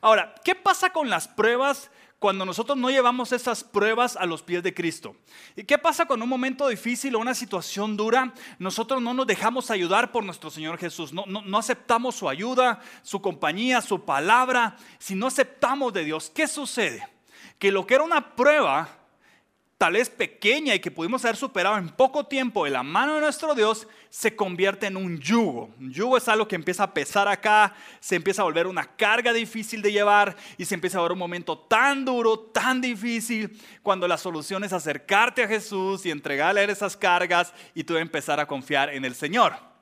Ahora, 0.00 0.34
¿qué 0.44 0.54
pasa 0.54 0.90
con 0.90 1.10
las 1.10 1.28
pruebas 1.28 1.90
cuando 2.24 2.46
nosotros 2.46 2.78
no 2.78 2.88
llevamos 2.88 3.32
esas 3.32 3.62
pruebas 3.62 4.16
a 4.16 4.24
los 4.24 4.42
pies 4.42 4.62
de 4.62 4.72
Cristo. 4.72 5.14
¿Y 5.56 5.64
qué 5.64 5.76
pasa 5.76 6.06
con 6.06 6.22
un 6.22 6.28
momento 6.30 6.66
difícil 6.68 7.14
o 7.14 7.18
una 7.18 7.34
situación 7.34 7.98
dura? 7.98 8.32
Nosotros 8.58 9.02
no 9.02 9.12
nos 9.12 9.26
dejamos 9.26 9.70
ayudar 9.70 10.10
por 10.10 10.24
nuestro 10.24 10.48
Señor 10.48 10.78
Jesús, 10.78 11.12
no, 11.12 11.26
no, 11.26 11.58
aceptamos 11.58 12.14
su 12.14 12.26
ayuda, 12.26 12.80
su 13.02 13.20
compañía, 13.20 13.82
su 13.82 14.06
palabra. 14.06 14.78
Si 14.98 15.14
no 15.14 15.26
aceptamos 15.26 15.92
de 15.92 16.02
Dios, 16.02 16.32
¿qué 16.34 16.48
sucede? 16.48 17.06
Que 17.58 17.70
lo 17.70 17.86
que 17.86 17.96
era 17.96 18.04
una 18.04 18.34
prueba 18.34 19.03
tal 19.78 19.94
vez 19.94 20.08
pequeña 20.08 20.74
y 20.74 20.80
que 20.80 20.90
pudimos 20.90 21.24
haber 21.24 21.36
superado 21.36 21.76
en 21.76 21.88
poco 21.88 22.26
tiempo 22.26 22.64
de 22.64 22.70
la 22.70 22.82
mano 22.82 23.14
de 23.14 23.20
nuestro 23.20 23.54
Dios, 23.54 23.86
se 24.08 24.34
convierte 24.34 24.86
en 24.86 24.96
un 24.96 25.18
yugo. 25.18 25.74
Un 25.78 25.92
yugo 25.92 26.16
es 26.16 26.28
algo 26.28 26.48
que 26.48 26.54
empieza 26.54 26.84
a 26.84 26.94
pesar 26.94 27.28
acá, 27.28 27.74
se 28.00 28.16
empieza 28.16 28.42
a 28.42 28.44
volver 28.44 28.66
una 28.66 28.84
carga 28.84 29.32
difícil 29.32 29.82
de 29.82 29.92
llevar 29.92 30.36
y 30.56 30.64
se 30.64 30.74
empieza 30.74 30.98
a 30.98 31.02
ver 31.02 31.12
un 31.12 31.18
momento 31.18 31.58
tan 31.58 32.04
duro, 32.04 32.38
tan 32.38 32.80
difícil, 32.80 33.60
cuando 33.82 34.08
la 34.08 34.16
solución 34.18 34.64
es 34.64 34.72
acercarte 34.72 35.42
a 35.42 35.48
Jesús 35.48 36.06
y 36.06 36.10
entregarle 36.10 36.64
esas 36.64 36.96
cargas 36.96 37.52
y 37.74 37.84
tú 37.84 37.96
empezar 37.96 38.40
a 38.40 38.46
confiar 38.46 38.90
en 38.90 39.04
el 39.04 39.14
Señor. 39.14 39.73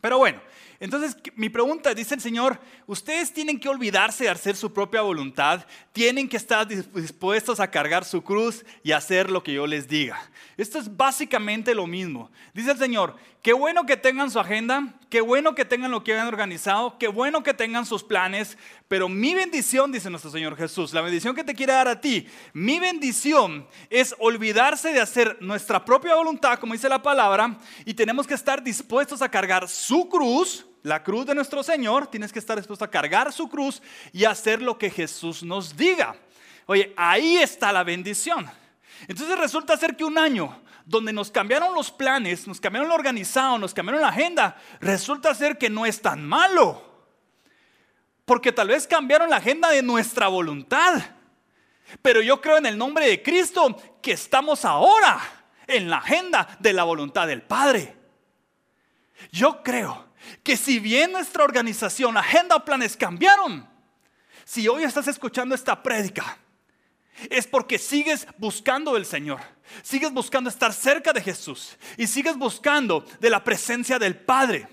Pero 0.00 0.18
bueno, 0.18 0.40
entonces, 0.80 1.16
mi 1.36 1.48
pregunta, 1.48 1.94
dice 1.94 2.14
el 2.14 2.20
Señor, 2.20 2.60
ustedes 2.86 3.32
tienen 3.32 3.58
que 3.58 3.68
olvidarse 3.68 4.24
de 4.24 4.30
hacer 4.30 4.54
su 4.54 4.72
propia 4.72 5.00
voluntad, 5.00 5.64
tienen 5.92 6.28
que 6.28 6.36
estar 6.36 6.66
dispuestos 6.66 7.60
a 7.60 7.70
cargar 7.70 8.04
su 8.04 8.22
cruz 8.22 8.64
y 8.82 8.92
hacer 8.92 9.30
lo 9.30 9.42
que 9.42 9.54
yo 9.54 9.66
les 9.66 9.88
diga. 9.88 10.20
Esto 10.56 10.78
es 10.78 10.94
básicamente 10.94 11.74
lo 11.74 11.86
mismo. 11.86 12.30
Dice 12.52 12.72
el 12.72 12.78
Señor, 12.78 13.16
qué 13.44 13.52
bueno 13.52 13.84
que 13.84 13.98
tengan 13.98 14.30
su 14.30 14.40
agenda, 14.40 14.94
qué 15.10 15.20
bueno 15.20 15.54
que 15.54 15.66
tengan 15.66 15.90
lo 15.90 16.02
que 16.02 16.14
hayan 16.14 16.28
organizado, 16.28 16.96
qué 16.98 17.08
bueno 17.08 17.42
que 17.42 17.52
tengan 17.52 17.84
sus 17.84 18.02
planes, 18.02 18.56
pero 18.88 19.06
mi 19.06 19.34
bendición, 19.34 19.92
dice 19.92 20.08
nuestro 20.08 20.30
Señor 20.30 20.56
Jesús, 20.56 20.94
la 20.94 21.02
bendición 21.02 21.36
que 21.36 21.44
te 21.44 21.54
quiere 21.54 21.74
dar 21.74 21.86
a 21.86 22.00
ti, 22.00 22.26
mi 22.54 22.78
bendición 22.78 23.68
es 23.90 24.16
olvidarse 24.18 24.94
de 24.94 25.00
hacer 25.02 25.36
nuestra 25.42 25.84
propia 25.84 26.14
voluntad, 26.14 26.58
como 26.58 26.72
dice 26.72 26.88
la 26.88 27.02
palabra, 27.02 27.58
y 27.84 27.92
tenemos 27.92 28.26
que 28.26 28.32
estar 28.32 28.64
dispuestos 28.64 29.20
a 29.20 29.28
cargar 29.28 29.68
su 29.68 30.08
cruz, 30.08 30.66
la 30.82 31.02
cruz 31.02 31.26
de 31.26 31.34
nuestro 31.34 31.62
Señor, 31.62 32.06
tienes 32.06 32.32
que 32.32 32.38
estar 32.38 32.56
dispuesto 32.56 32.86
a 32.86 32.90
cargar 32.90 33.30
su 33.30 33.50
cruz 33.50 33.82
y 34.10 34.24
hacer 34.24 34.62
lo 34.62 34.78
que 34.78 34.88
Jesús 34.88 35.42
nos 35.42 35.76
diga. 35.76 36.16
Oye, 36.64 36.94
ahí 36.96 37.36
está 37.36 37.72
la 37.72 37.84
bendición. 37.84 38.50
Entonces 39.06 39.38
resulta 39.38 39.76
ser 39.76 39.96
que 39.96 40.04
un 40.04 40.16
año 40.16 40.64
donde 40.84 41.12
nos 41.12 41.30
cambiaron 41.30 41.74
los 41.74 41.90
planes, 41.90 42.46
nos 42.46 42.60
cambiaron 42.60 42.88
lo 42.88 42.94
organizado, 42.94 43.58
nos 43.58 43.72
cambiaron 43.72 44.02
la 44.02 44.08
agenda, 44.08 44.56
resulta 44.80 45.34
ser 45.34 45.58
que 45.58 45.70
no 45.70 45.86
es 45.86 46.02
tan 46.02 46.24
malo. 46.24 46.92
Porque 48.24 48.52
tal 48.52 48.68
vez 48.68 48.86
cambiaron 48.86 49.30
la 49.30 49.36
agenda 49.36 49.70
de 49.70 49.82
nuestra 49.82 50.28
voluntad. 50.28 51.02
Pero 52.00 52.22
yo 52.22 52.40
creo 52.40 52.56
en 52.56 52.66
el 52.66 52.78
nombre 52.78 53.06
de 53.06 53.22
Cristo 53.22 53.76
que 54.02 54.12
estamos 54.12 54.64
ahora 54.64 55.20
en 55.66 55.90
la 55.90 55.98
agenda 55.98 56.56
de 56.60 56.72
la 56.72 56.84
voluntad 56.84 57.26
del 57.26 57.42
Padre. 57.42 57.96
Yo 59.30 59.62
creo 59.62 60.08
que 60.42 60.56
si 60.56 60.78
bien 60.78 61.12
nuestra 61.12 61.44
organización, 61.44 62.16
agenda 62.16 62.56
o 62.56 62.64
planes 62.64 62.96
cambiaron, 62.96 63.68
si 64.44 64.68
hoy 64.68 64.84
estás 64.84 65.08
escuchando 65.08 65.54
esta 65.54 65.82
prédica, 65.82 66.38
es 67.30 67.46
porque 67.46 67.78
sigues 67.78 68.26
buscando 68.38 68.94
del 68.94 69.06
Señor, 69.06 69.40
sigues 69.82 70.12
buscando 70.12 70.50
estar 70.50 70.72
cerca 70.72 71.12
de 71.12 71.22
Jesús 71.22 71.76
y 71.96 72.06
sigues 72.06 72.36
buscando 72.36 73.04
de 73.20 73.30
la 73.30 73.42
presencia 73.42 73.98
del 73.98 74.16
Padre. 74.16 74.68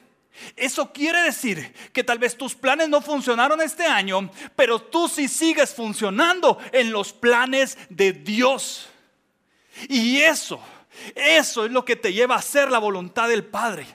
Eso 0.56 0.92
quiere 0.92 1.22
decir 1.24 1.74
que 1.94 2.04
tal 2.04 2.18
vez 2.18 2.38
tus 2.38 2.56
planes 2.56 2.90
no 2.90 3.02
funcionaron 3.02 3.62
este 3.62 3.86
año, 3.86 4.32
pero 4.56 4.82
tú 4.82 5.08
sí 5.08 5.28
sigues 5.28 5.74
funcionando 5.74 6.58
en 6.72 6.92
los 6.92 7.14
planes 7.14 7.78
de 7.90 8.14
Dios. 8.14 8.88
Y 9.90 10.20
eso, 10.20 10.60
eso 11.16 11.66
es 11.66 11.72
lo 11.72 11.86
que 11.86 11.96
te 11.96 12.14
lleva 12.14 12.36
a 12.36 12.40
hacer 12.40 12.72
la 12.72 12.80
voluntad 12.80 13.30
del 13.30 13.46
Padre. 13.46 13.86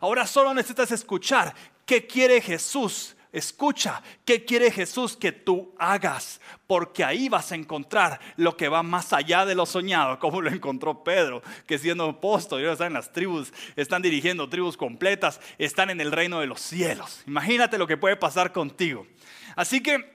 Ahora 0.00 0.26
solo 0.26 0.52
necesitas 0.52 0.90
escuchar 0.90 1.54
qué 1.86 2.06
quiere 2.06 2.40
Jesús. 2.40 3.13
Escucha 3.34 4.00
qué 4.24 4.44
quiere 4.44 4.70
Jesús 4.70 5.16
que 5.16 5.32
tú 5.32 5.74
hagas, 5.76 6.40
porque 6.68 7.04
ahí 7.04 7.28
vas 7.28 7.50
a 7.50 7.56
encontrar 7.56 8.20
lo 8.36 8.56
que 8.56 8.68
va 8.68 8.84
más 8.84 9.12
allá 9.12 9.44
de 9.44 9.56
lo 9.56 9.66
soñado, 9.66 10.20
como 10.20 10.40
lo 10.40 10.50
encontró 10.50 11.02
Pedro, 11.02 11.42
que 11.66 11.76
siendo 11.76 12.08
apóstol, 12.08 12.62
ya 12.62 12.72
están 12.72 12.86
en 12.88 12.92
las 12.94 13.12
tribus, 13.12 13.52
están 13.74 14.02
dirigiendo 14.02 14.48
tribus 14.48 14.76
completas, 14.76 15.40
están 15.58 15.90
en 15.90 16.00
el 16.00 16.12
reino 16.12 16.38
de 16.38 16.46
los 16.46 16.60
cielos. 16.60 17.24
Imagínate 17.26 17.76
lo 17.76 17.88
que 17.88 17.96
puede 17.96 18.16
pasar 18.16 18.52
contigo. 18.52 19.06
Así 19.56 19.82
que 19.82 20.14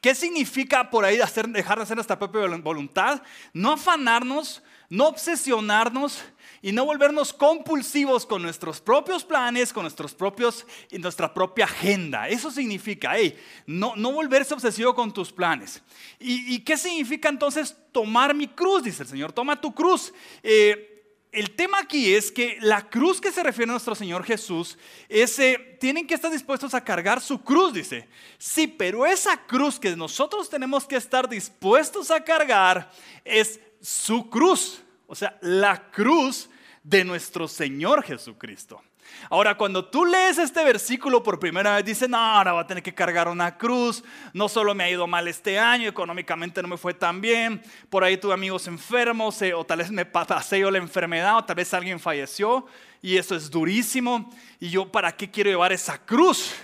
¿Qué 0.00 0.14
significa 0.14 0.90
por 0.90 1.04
ahí 1.04 1.20
hacer, 1.20 1.48
dejar 1.48 1.78
de 1.78 1.82
hacer 1.82 1.96
nuestra 1.96 2.18
propia 2.18 2.46
voluntad? 2.58 3.20
No 3.52 3.72
afanarnos, 3.72 4.62
no 4.88 5.08
obsesionarnos, 5.08 6.24
y 6.62 6.72
no 6.72 6.84
volvernos 6.84 7.32
compulsivos 7.32 8.26
con 8.26 8.42
nuestros 8.42 8.80
propios 8.80 9.24
planes, 9.24 9.72
con 9.72 9.82
nuestros 9.84 10.14
propios 10.14 10.66
y 10.90 10.98
nuestra 10.98 11.32
propia 11.32 11.66
agenda. 11.66 12.28
Eso 12.28 12.50
significa, 12.50 13.12
hey, 13.14 13.38
no, 13.66 13.94
no 13.96 14.12
volverse 14.12 14.54
obsesivo 14.54 14.94
con 14.94 15.12
tus 15.12 15.32
planes. 15.32 15.82
¿Y, 16.18 16.58
qué 16.60 16.76
significa 16.76 17.28
entonces 17.28 17.76
tomar 17.92 18.34
mi 18.34 18.48
cruz? 18.48 18.82
Dice 18.82 19.02
el 19.02 19.08
Señor, 19.08 19.32
toma 19.32 19.60
tu 19.60 19.74
cruz. 19.74 20.12
Eh, 20.42 20.98
el 21.30 21.54
tema 21.54 21.78
aquí 21.78 22.14
es 22.14 22.32
que 22.32 22.56
la 22.60 22.88
cruz 22.88 23.20
que 23.20 23.30
se 23.30 23.42
refiere 23.42 23.70
a 23.70 23.74
nuestro 23.74 23.94
Señor 23.94 24.24
Jesús 24.24 24.78
es, 25.08 25.38
eh, 25.38 25.76
tienen 25.78 26.06
que 26.06 26.14
estar 26.14 26.30
dispuestos 26.30 26.72
a 26.74 26.82
cargar 26.82 27.20
su 27.20 27.42
cruz, 27.42 27.74
dice. 27.74 28.08
Sí, 28.38 28.66
pero 28.66 29.04
esa 29.04 29.36
cruz 29.46 29.78
que 29.78 29.94
nosotros 29.94 30.48
tenemos 30.48 30.86
que 30.86 30.96
estar 30.96 31.28
dispuestos 31.28 32.10
a 32.10 32.24
cargar 32.24 32.90
es 33.24 33.60
su 33.80 34.28
cruz. 34.30 34.82
O 35.08 35.14
sea, 35.14 35.36
la 35.40 35.90
cruz 35.90 36.48
de 36.82 37.02
nuestro 37.02 37.48
Señor 37.48 38.04
Jesucristo. 38.04 38.82
Ahora, 39.30 39.56
cuando 39.56 39.86
tú 39.86 40.04
lees 40.04 40.36
este 40.36 40.62
versículo 40.62 41.22
por 41.22 41.40
primera 41.40 41.76
vez, 41.76 41.84
dices, 41.84 42.08
no, 42.10 42.18
ahora 42.18 42.52
va 42.52 42.60
a 42.60 42.66
tener 42.66 42.82
que 42.82 42.94
cargar 42.94 43.26
una 43.26 43.56
cruz, 43.56 44.04
no 44.34 44.50
solo 44.50 44.74
me 44.74 44.84
ha 44.84 44.90
ido 44.90 45.06
mal 45.06 45.26
este 45.26 45.58
año, 45.58 45.88
económicamente 45.88 46.60
no 46.60 46.68
me 46.68 46.76
fue 46.76 46.92
tan 46.92 47.22
bien, 47.22 47.62
por 47.88 48.04
ahí 48.04 48.18
tuve 48.18 48.34
amigos 48.34 48.66
enfermos, 48.66 49.40
eh, 49.40 49.54
o 49.54 49.64
tal 49.64 49.78
vez 49.78 49.90
me 49.90 50.04
pasé 50.04 50.60
yo 50.60 50.70
la 50.70 50.78
enfermedad, 50.78 51.38
o 51.38 51.44
tal 51.44 51.56
vez 51.56 51.72
alguien 51.72 51.98
falleció, 51.98 52.66
y 53.00 53.16
eso 53.16 53.34
es 53.34 53.50
durísimo, 53.50 54.30
y 54.60 54.68
yo, 54.68 54.92
¿para 54.92 55.16
qué 55.16 55.30
quiero 55.30 55.48
llevar 55.48 55.72
esa 55.72 55.98
cruz? 55.98 56.54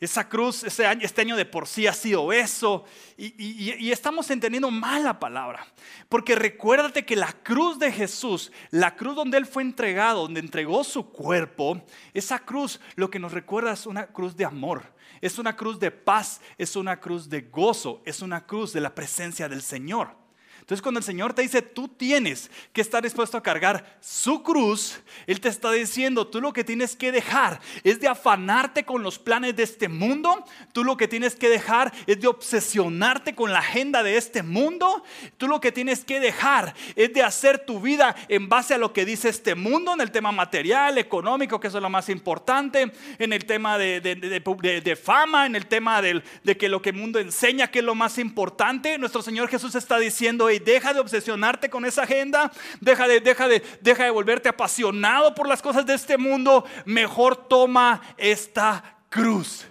Esa 0.00 0.28
cruz, 0.28 0.64
este 0.64 1.20
año 1.20 1.36
de 1.36 1.44
por 1.44 1.66
sí 1.66 1.86
ha 1.86 1.92
sido 1.92 2.32
eso. 2.32 2.84
Y, 3.16 3.90
estamos 3.90 4.30
entendiendo 4.30 4.70
mal 4.70 5.04
la 5.04 5.18
palabra. 5.18 5.66
Porque 6.08 6.34
recuérdate 6.34 7.06
que 7.06 7.16
la 7.16 7.32
cruz 7.32 7.78
de 7.78 7.92
Jesús, 7.92 8.52
la 8.70 8.96
cruz 8.96 9.14
donde 9.14 9.38
Él 9.38 9.46
fue 9.46 9.62
entregado, 9.62 10.22
donde 10.22 10.40
entregó 10.40 10.84
su 10.84 11.10
cuerpo, 11.10 11.84
esa 12.12 12.38
cruz 12.38 12.80
lo 12.96 13.10
que 13.10 13.18
nos 13.18 13.32
recuerda 13.32 13.72
es 13.72 13.86
una 13.86 14.06
cruz 14.06 14.36
de 14.36 14.44
amor. 14.44 14.94
Es 15.20 15.38
una 15.38 15.56
cruz 15.56 15.78
de 15.78 15.90
paz, 15.90 16.40
es 16.58 16.76
una 16.76 17.00
cruz 17.00 17.28
de 17.28 17.42
gozo, 17.42 18.02
es 18.04 18.20
una 18.20 18.44
cruz 18.44 18.72
de 18.72 18.80
la 18.80 18.94
presencia 18.94 19.48
del 19.48 19.62
Señor. 19.62 20.23
Entonces 20.64 20.80
cuando 20.80 21.00
el 21.00 21.04
Señor 21.04 21.34
te 21.34 21.42
dice, 21.42 21.60
tú 21.60 21.88
tienes 21.88 22.50
que 22.72 22.80
estar 22.80 23.02
dispuesto 23.02 23.36
a 23.36 23.42
cargar 23.42 23.98
su 24.00 24.42
cruz, 24.42 24.98
Él 25.26 25.38
te 25.38 25.50
está 25.50 25.70
diciendo, 25.70 26.26
tú 26.26 26.40
lo 26.40 26.54
que 26.54 26.64
tienes 26.64 26.96
que 26.96 27.12
dejar 27.12 27.60
es 27.82 28.00
de 28.00 28.08
afanarte 28.08 28.86
con 28.86 29.02
los 29.02 29.18
planes 29.18 29.54
de 29.56 29.62
este 29.62 29.88
mundo, 29.88 30.42
tú 30.72 30.82
lo 30.82 30.96
que 30.96 31.06
tienes 31.06 31.36
que 31.36 31.50
dejar 31.50 31.92
es 32.06 32.18
de 32.18 32.28
obsesionarte 32.28 33.34
con 33.34 33.52
la 33.52 33.58
agenda 33.58 34.02
de 34.02 34.16
este 34.16 34.42
mundo, 34.42 35.04
tú 35.36 35.48
lo 35.48 35.60
que 35.60 35.70
tienes 35.70 36.02
que 36.02 36.18
dejar 36.18 36.74
es 36.96 37.12
de 37.12 37.22
hacer 37.22 37.66
tu 37.66 37.78
vida 37.78 38.16
en 38.28 38.48
base 38.48 38.72
a 38.72 38.78
lo 38.78 38.94
que 38.94 39.04
dice 39.04 39.28
este 39.28 39.54
mundo, 39.54 39.92
en 39.92 40.00
el 40.00 40.12
tema 40.12 40.32
material, 40.32 40.96
económico, 40.96 41.60
que 41.60 41.68
eso 41.68 41.76
es 41.76 41.82
lo 41.82 41.90
más 41.90 42.08
importante, 42.08 42.90
en 43.18 43.32
el 43.34 43.44
tema 43.44 43.76
de, 43.76 44.98
fama, 45.02 45.44
en 45.44 45.56
el 45.56 45.66
tema 45.66 46.00
de 46.00 46.56
que 46.56 46.70
lo 46.70 46.80
que 46.80 46.88
el 46.88 46.96
mundo 46.96 47.18
enseña, 47.18 47.70
que 47.70 47.80
es 47.80 47.84
lo 47.84 47.94
más 47.94 48.16
importante. 48.16 48.96
Nuestro 48.96 49.20
Señor 49.20 49.50
Jesús 49.50 49.74
está 49.74 49.98
diciendo, 49.98 50.53
deja 50.58 50.92
de 50.92 51.00
obsesionarte 51.00 51.70
con 51.70 51.84
esa 51.84 52.02
agenda, 52.02 52.50
deja 52.80 53.06
de, 53.06 53.20
deja, 53.20 53.48
de, 53.48 53.62
deja 53.80 54.04
de 54.04 54.10
volverte 54.10 54.48
apasionado 54.48 55.34
por 55.34 55.48
las 55.48 55.62
cosas 55.62 55.86
de 55.86 55.94
este 55.94 56.18
mundo, 56.18 56.64
mejor 56.84 57.48
toma 57.48 58.00
esta 58.16 58.98
cruz. 59.08 59.66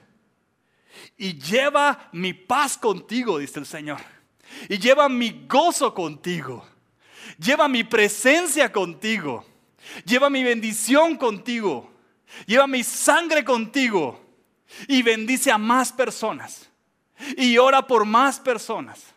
Y 1.18 1.40
lleva 1.40 2.10
mi 2.12 2.34
paz 2.34 2.78
contigo, 2.78 3.38
dice 3.38 3.60
el 3.60 3.66
Señor. 3.66 4.00
Y 4.70 4.78
lleva 4.78 5.10
mi 5.10 5.46
gozo 5.48 5.94
contigo. 5.94 6.66
Lleva 7.38 7.68
mi 7.68 7.84
presencia 7.84 8.72
contigo. 8.72 9.46
Lleva 10.06 10.30
mi 10.30 10.44
bendición 10.44 11.18
contigo. 11.18 11.92
Lleva 12.46 12.68
mi 12.68 12.84
sangre 12.84 13.44
contigo. 13.44 14.20
Y 14.88 15.02
bendice 15.02 15.52
a 15.52 15.58
más 15.58 15.92
personas. 15.92 16.70
Y 17.38 17.58
ora 17.58 17.86
por 17.86 18.06
más 18.06 18.40
personas. 18.40 19.13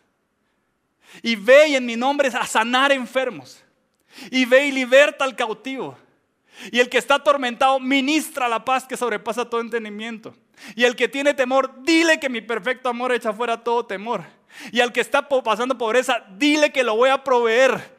Y 1.21 1.35
ve 1.35 1.75
en 1.75 1.85
mi 1.85 1.95
nombre 1.95 2.29
a 2.29 2.45
sanar 2.45 2.91
enfermos. 2.91 3.63
Y 4.31 4.45
ve 4.45 4.67
y 4.67 4.71
liberta 4.71 5.23
al 5.23 5.35
cautivo. 5.35 5.97
Y 6.71 6.79
el 6.79 6.89
que 6.89 6.97
está 6.97 7.15
atormentado, 7.15 7.79
ministra 7.79 8.47
la 8.47 8.65
paz 8.65 8.85
que 8.85 8.97
sobrepasa 8.97 9.45
todo 9.45 9.61
entendimiento. 9.61 10.35
Y 10.75 10.85
el 10.85 10.95
que 10.95 11.07
tiene 11.07 11.33
temor, 11.33 11.71
dile 11.83 12.19
que 12.19 12.29
mi 12.29 12.41
perfecto 12.41 12.89
amor 12.89 13.11
echa 13.11 13.31
fuera 13.31 13.63
todo 13.63 13.85
temor. 13.85 14.23
Y 14.71 14.79
al 14.79 14.91
que 14.91 15.01
está 15.01 15.27
pasando 15.27 15.77
pobreza, 15.77 16.23
dile 16.37 16.71
que 16.71 16.83
lo 16.83 16.95
voy 16.95 17.09
a 17.09 17.23
proveer. 17.23 17.97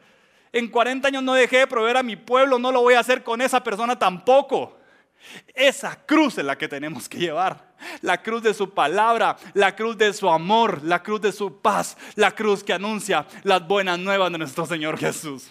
En 0.51 0.67
40 0.67 1.07
años 1.07 1.23
no 1.23 1.33
dejé 1.33 1.59
de 1.59 1.67
proveer 1.67 1.97
a 1.97 2.03
mi 2.03 2.15
pueblo, 2.15 2.59
no 2.59 2.71
lo 2.71 2.81
voy 2.81 2.95
a 2.95 2.99
hacer 2.99 3.23
con 3.23 3.39
esa 3.41 3.63
persona 3.63 3.97
tampoco. 3.97 4.78
Esa 5.53 6.05
cruz 6.05 6.37
es 6.37 6.45
la 6.45 6.57
que 6.57 6.67
tenemos 6.67 7.07
que 7.07 7.17
llevar. 7.17 7.75
La 8.01 8.21
cruz 8.21 8.43
de 8.43 8.53
su 8.53 8.73
palabra, 8.73 9.37
la 9.53 9.75
cruz 9.75 9.97
de 9.97 10.13
su 10.13 10.29
amor, 10.29 10.83
la 10.83 11.01
cruz 11.03 11.21
de 11.21 11.31
su 11.31 11.61
paz, 11.61 11.97
la 12.15 12.31
cruz 12.31 12.63
que 12.63 12.73
anuncia 12.73 13.25
las 13.43 13.65
buenas 13.67 13.99
nuevas 13.99 14.31
de 14.31 14.37
nuestro 14.37 14.65
Señor 14.65 14.97
Jesús. 14.97 15.49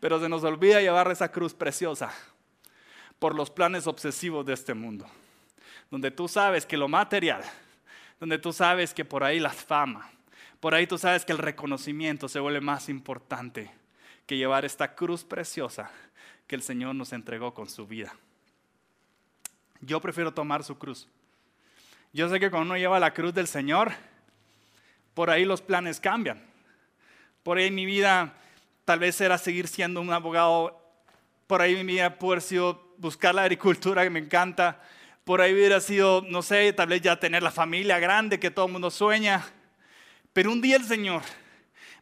Pero 0.00 0.20
se 0.20 0.28
nos 0.28 0.44
olvida 0.44 0.80
llevar 0.80 1.10
esa 1.10 1.30
cruz 1.30 1.54
preciosa 1.54 2.10
por 3.18 3.34
los 3.34 3.50
planes 3.50 3.86
obsesivos 3.86 4.44
de 4.46 4.54
este 4.54 4.74
mundo, 4.74 5.06
donde 5.90 6.10
tú 6.10 6.26
sabes 6.26 6.66
que 6.66 6.76
lo 6.76 6.88
material, 6.88 7.42
donde 8.18 8.38
tú 8.38 8.52
sabes 8.52 8.94
que 8.94 9.04
por 9.04 9.22
ahí 9.22 9.38
la 9.38 9.50
fama, 9.50 10.10
por 10.58 10.74
ahí 10.74 10.86
tú 10.86 10.98
sabes 10.98 11.24
que 11.24 11.32
el 11.32 11.38
reconocimiento 11.38 12.28
se 12.28 12.40
vuelve 12.40 12.60
más 12.60 12.88
importante 12.88 13.70
que 14.26 14.36
llevar 14.36 14.64
esta 14.64 14.94
cruz 14.94 15.24
preciosa 15.24 15.90
que 16.50 16.56
el 16.56 16.62
Señor 16.62 16.96
nos 16.96 17.12
entregó 17.12 17.54
con 17.54 17.68
su 17.68 17.86
vida. 17.86 18.12
Yo 19.80 20.00
prefiero 20.00 20.34
tomar 20.34 20.64
su 20.64 20.76
cruz. 20.76 21.06
Yo 22.12 22.28
sé 22.28 22.40
que 22.40 22.50
cuando 22.50 22.72
uno 22.72 22.76
lleva 22.76 22.98
la 22.98 23.14
cruz 23.14 23.32
del 23.32 23.46
Señor, 23.46 23.92
por 25.14 25.30
ahí 25.30 25.44
los 25.44 25.62
planes 25.62 26.00
cambian. 26.00 26.42
Por 27.44 27.58
ahí 27.58 27.70
mi 27.70 27.86
vida 27.86 28.34
tal 28.84 28.98
vez 28.98 29.20
era 29.20 29.38
seguir 29.38 29.68
siendo 29.68 30.00
un 30.00 30.12
abogado. 30.12 30.76
Por 31.46 31.62
ahí 31.62 31.76
mi 31.76 31.92
vida 31.92 32.18
pudo 32.18 32.32
haber 32.32 32.42
sido 32.42 32.94
buscar 32.98 33.32
la 33.32 33.42
agricultura 33.42 34.02
que 34.02 34.10
me 34.10 34.18
encanta. 34.18 34.82
Por 35.22 35.40
ahí 35.40 35.54
hubiera 35.54 35.78
sido, 35.78 36.26
no 36.28 36.42
sé, 36.42 36.72
tal 36.72 36.88
vez 36.88 37.00
ya 37.00 37.14
tener 37.20 37.44
la 37.44 37.52
familia 37.52 38.00
grande 38.00 38.40
que 38.40 38.50
todo 38.50 38.66
el 38.66 38.72
mundo 38.72 38.90
sueña. 38.90 39.46
Pero 40.32 40.50
un 40.50 40.60
día 40.60 40.74
el 40.74 40.84
Señor 40.84 41.22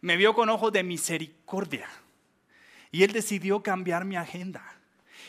me 0.01 0.17
vio 0.17 0.33
con 0.33 0.49
ojos 0.49 0.73
de 0.73 0.83
misericordia 0.83 1.87
y 2.91 3.03
Él 3.03 3.13
decidió 3.13 3.63
cambiar 3.63 4.05
mi 4.05 4.17
agenda. 4.17 4.63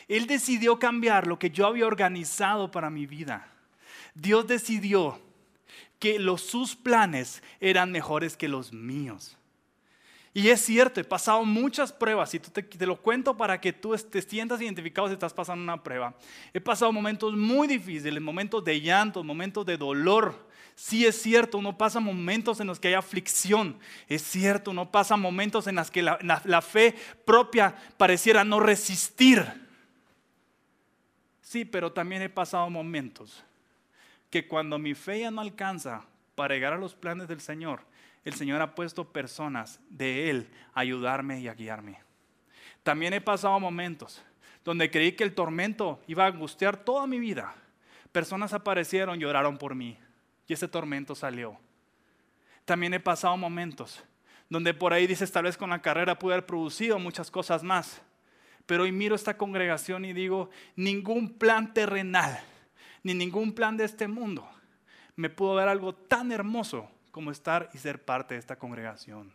Él 0.07 0.27
decidió 0.27 0.79
cambiar 0.79 1.27
lo 1.27 1.39
que 1.39 1.51
yo 1.51 1.67
había 1.67 1.87
organizado 1.87 2.71
para 2.71 2.89
mi 2.89 3.05
vida. 3.05 3.47
Dios 4.15 4.47
decidió 4.47 5.19
que 5.99 6.19
los, 6.19 6.41
sus 6.41 6.75
planes 6.75 7.43
eran 7.59 7.91
mejores 7.91 8.37
que 8.37 8.47
los 8.47 8.73
míos. 8.73 9.37
Y 10.33 10.50
es 10.50 10.62
cierto, 10.62 11.01
he 11.01 11.03
pasado 11.03 11.43
muchas 11.43 11.91
pruebas 11.91 12.33
y 12.33 12.39
te, 12.39 12.62
te, 12.62 12.86
lo 12.86 13.01
cuento 13.01 13.36
para 13.36 13.59
que 13.59 13.74
tú 13.74 13.95
te 13.98 14.21
sientas 14.21 14.62
identificado 14.62 15.07
si 15.07 15.13
estás 15.13 15.33
pasando 15.33 15.63
una 15.63 15.81
prueba. 15.81 16.15
He 16.53 16.62
pasado 16.62 16.91
momentos 16.91 17.36
muy 17.36 17.67
difíciles, 17.67 18.21
momentos 18.21 18.63
de 18.63 18.79
llanto, 18.79 19.24
momentos 19.24 19.65
de 19.65 19.77
dolor, 19.77 20.50
Sí 20.79 21.05
es 21.05 21.21
cierto, 21.21 21.57
uno 21.57 21.77
pasa 21.77 22.00
momentos 22.00 22.62
en 22.62 22.67
los 22.67 22.79
que 22.79 22.88
hay 22.88 22.93
aflicción. 22.93 23.77
Es 24.07 24.21
cierto, 24.21 24.71
uno 24.71 24.89
pasa 24.89 25.17
momentos 25.17 25.67
en 25.67 25.75
los 25.75 25.91
que 25.91 26.01
la, 26.01 26.17
la, 26.21 26.62
fe 26.62 26.95
propia 27.25 27.75
pareciera 27.98 28.45
no 28.45 28.62
resistir. 28.62 29.45
Sí, 31.41 31.65
pero 31.65 31.91
también 31.91 32.21
he 32.21 32.29
pasado 32.29 32.69
momentos 32.69 33.43
que 34.29 34.48
cuando 34.48 34.79
mi 34.79 34.95
fe 34.95 35.19
ya 35.19 35.31
no 35.31 35.41
alcanza 35.41 36.05
para 36.33 36.55
llegar 36.55 36.71
a 36.71 36.77
los 36.77 36.95
planes 36.95 37.27
del 37.27 37.41
Señor, 37.41 37.81
el 38.25 38.33
Señor 38.33 38.61
ha 38.61 38.75
puesto 38.75 39.11
personas 39.11 39.79
de 39.89 40.29
Él 40.29 40.49
a 40.73 40.81
ayudarme 40.81 41.39
y 41.39 41.47
a 41.47 41.53
guiarme. 41.53 41.99
También 42.83 43.13
he 43.13 43.21
pasado 43.21 43.59
momentos 43.59 44.23
donde 44.63 44.91
creí 44.91 45.13
que 45.13 45.23
el 45.23 45.33
tormento 45.33 45.99
iba 46.07 46.25
a 46.25 46.27
angustiar 46.27 46.77
toda 46.77 47.07
mi 47.07 47.19
vida. 47.19 47.55
Personas 48.11 48.53
aparecieron 48.53 49.19
y 49.19 49.25
oraron 49.25 49.57
por 49.57 49.75
mí 49.75 49.97
y 50.47 50.53
ese 50.53 50.67
tormento 50.67 51.15
salió. 51.15 51.57
También 52.65 52.93
he 52.93 52.99
pasado 52.99 53.35
momentos 53.38 54.03
donde 54.49 54.73
por 54.73 54.93
ahí 54.93 55.05
dices, 55.05 55.31
tal 55.31 55.43
vez 55.43 55.57
con 55.57 55.69
la 55.69 55.81
carrera 55.81 56.17
pude 56.17 56.33
haber 56.33 56.45
producido 56.45 56.97
muchas 56.97 57.29
cosas 57.29 57.63
más. 57.63 58.01
Pero 58.65 58.83
hoy 58.83 58.91
miro 58.91 59.15
esta 59.15 59.38
congregación 59.38 60.05
y 60.05 60.13
digo, 60.13 60.49
ningún 60.75 61.38
plan 61.38 61.73
terrenal, 61.73 62.39
ni 63.03 63.13
ningún 63.13 63.53
plan 63.53 63.77
de 63.77 63.85
este 63.85 64.07
mundo 64.07 64.47
me 65.15 65.29
pudo 65.29 65.55
dar 65.55 65.67
algo 65.67 65.93
tan 65.93 66.31
hermoso 66.31 66.89
como 67.11 67.31
estar 67.31 67.69
y 67.73 67.77
ser 67.77 68.03
parte 68.03 68.35
de 68.35 68.39
esta 68.39 68.57
congregación. 68.57 69.33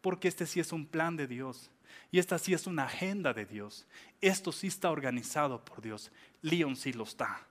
Porque 0.00 0.28
este 0.28 0.46
sí 0.46 0.60
es 0.60 0.72
un 0.72 0.86
plan 0.86 1.16
de 1.16 1.26
Dios. 1.26 1.70
Y 2.10 2.18
esta 2.18 2.38
sí 2.38 2.54
es 2.54 2.66
una 2.66 2.84
agenda 2.84 3.32
de 3.32 3.46
Dios. 3.46 3.86
Esto 4.20 4.52
sí 4.52 4.66
está 4.66 4.90
organizado 4.90 5.64
por 5.64 5.80
Dios. 5.80 6.10
Leon 6.40 6.76
sí 6.76 6.92
lo 6.92 7.04
está. 7.04 7.46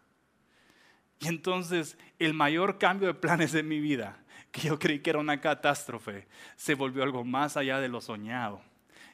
Y 1.20 1.28
entonces 1.28 1.98
el 2.20 2.34
mayor 2.34 2.78
cambio 2.78 3.08
de 3.08 3.14
planes 3.14 3.52
de 3.52 3.64
mi 3.64 3.80
vida, 3.80 4.18
que 4.52 4.62
yo 4.62 4.80
creí 4.80 5.00
que 5.00 5.12
era 5.12 5.20
una 5.20 5.40
catástrofe, 5.40 6.28
se 6.56 6.76
volvió 6.76 7.04
algo 7.04 7.24
más 7.24 7.58
allá 7.58 7.80
de 7.80 7.88
lo 7.88 8.02
soñado. 8.02 8.62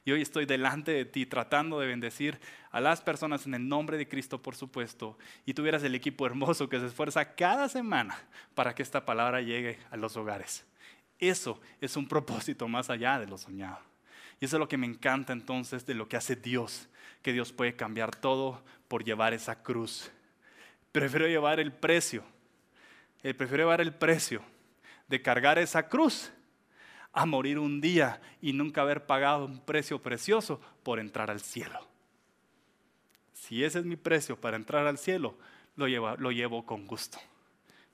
Y 0.07 0.11
hoy 0.13 0.21
estoy 0.21 0.45
delante 0.45 0.93
de 0.93 1.03
ti 1.03 1.25
tratando 1.25 1.81
de 1.81 1.87
bendecir 1.87 2.39
a 2.71 2.79
las 2.79 3.01
personas 3.01 3.45
en 3.45 3.55
el 3.55 3.67
nombre 3.67 3.97
de 3.97 4.07
Cristo, 4.07 4.41
por 4.41 4.55
supuesto. 4.55 5.17
Y 5.45 5.53
tuvieras 5.53 5.83
el 5.83 5.95
equipo 5.95 6.25
hermoso 6.25 6.69
que 6.69 6.79
se 6.79 6.85
esfuerza 6.85 7.35
cada 7.35 7.67
semana 7.67 8.17
para 8.55 8.73
que 8.73 8.83
esta 8.83 9.05
palabra 9.05 9.41
llegue 9.41 9.79
a 9.91 9.97
los 9.97 10.15
hogares. 10.15 10.65
Eso 11.19 11.59
es 11.81 11.97
un 11.97 12.07
propósito 12.07 12.69
más 12.69 12.89
allá 12.89 13.19
de 13.19 13.27
lo 13.27 13.37
soñado. 13.37 13.79
Y 14.39 14.45
eso 14.45 14.55
es 14.55 14.59
lo 14.59 14.69
que 14.69 14.77
me 14.77 14.87
encanta 14.87 15.33
entonces 15.33 15.85
de 15.85 15.93
lo 15.93 16.07
que 16.07 16.15
hace 16.15 16.37
Dios, 16.37 16.87
que 17.21 17.33
Dios 17.33 17.51
puede 17.51 17.75
cambiar 17.75 18.15
todo 18.15 18.63
por 18.87 19.03
llevar 19.03 19.33
esa 19.33 19.61
cruz 19.61 20.09
prefiero 20.99 21.27
llevar 21.27 21.59
el 21.59 21.71
precio, 21.71 22.23
él 23.21 23.35
prefiero 23.35 23.63
llevar 23.63 23.81
el 23.81 23.93
precio 23.93 24.41
de 25.07 25.21
cargar 25.21 25.59
esa 25.59 25.87
cruz 25.87 26.31
a 27.13 27.25
morir 27.25 27.59
un 27.59 27.81
día 27.81 28.21
y 28.41 28.53
nunca 28.53 28.81
haber 28.81 29.05
pagado 29.05 29.45
un 29.45 29.59
precio 29.59 30.01
precioso 30.01 30.61
por 30.83 30.99
entrar 30.99 31.31
al 31.31 31.41
cielo. 31.41 31.87
Si 33.33 33.63
ese 33.63 33.79
es 33.79 33.85
mi 33.85 33.95
precio 33.95 34.39
para 34.39 34.57
entrar 34.57 34.87
al 34.87 34.97
cielo, 34.97 35.37
lo 35.75 35.87
llevo, 35.87 36.15
lo 36.17 36.31
llevo 36.31 36.65
con 36.65 36.87
gusto, 36.87 37.17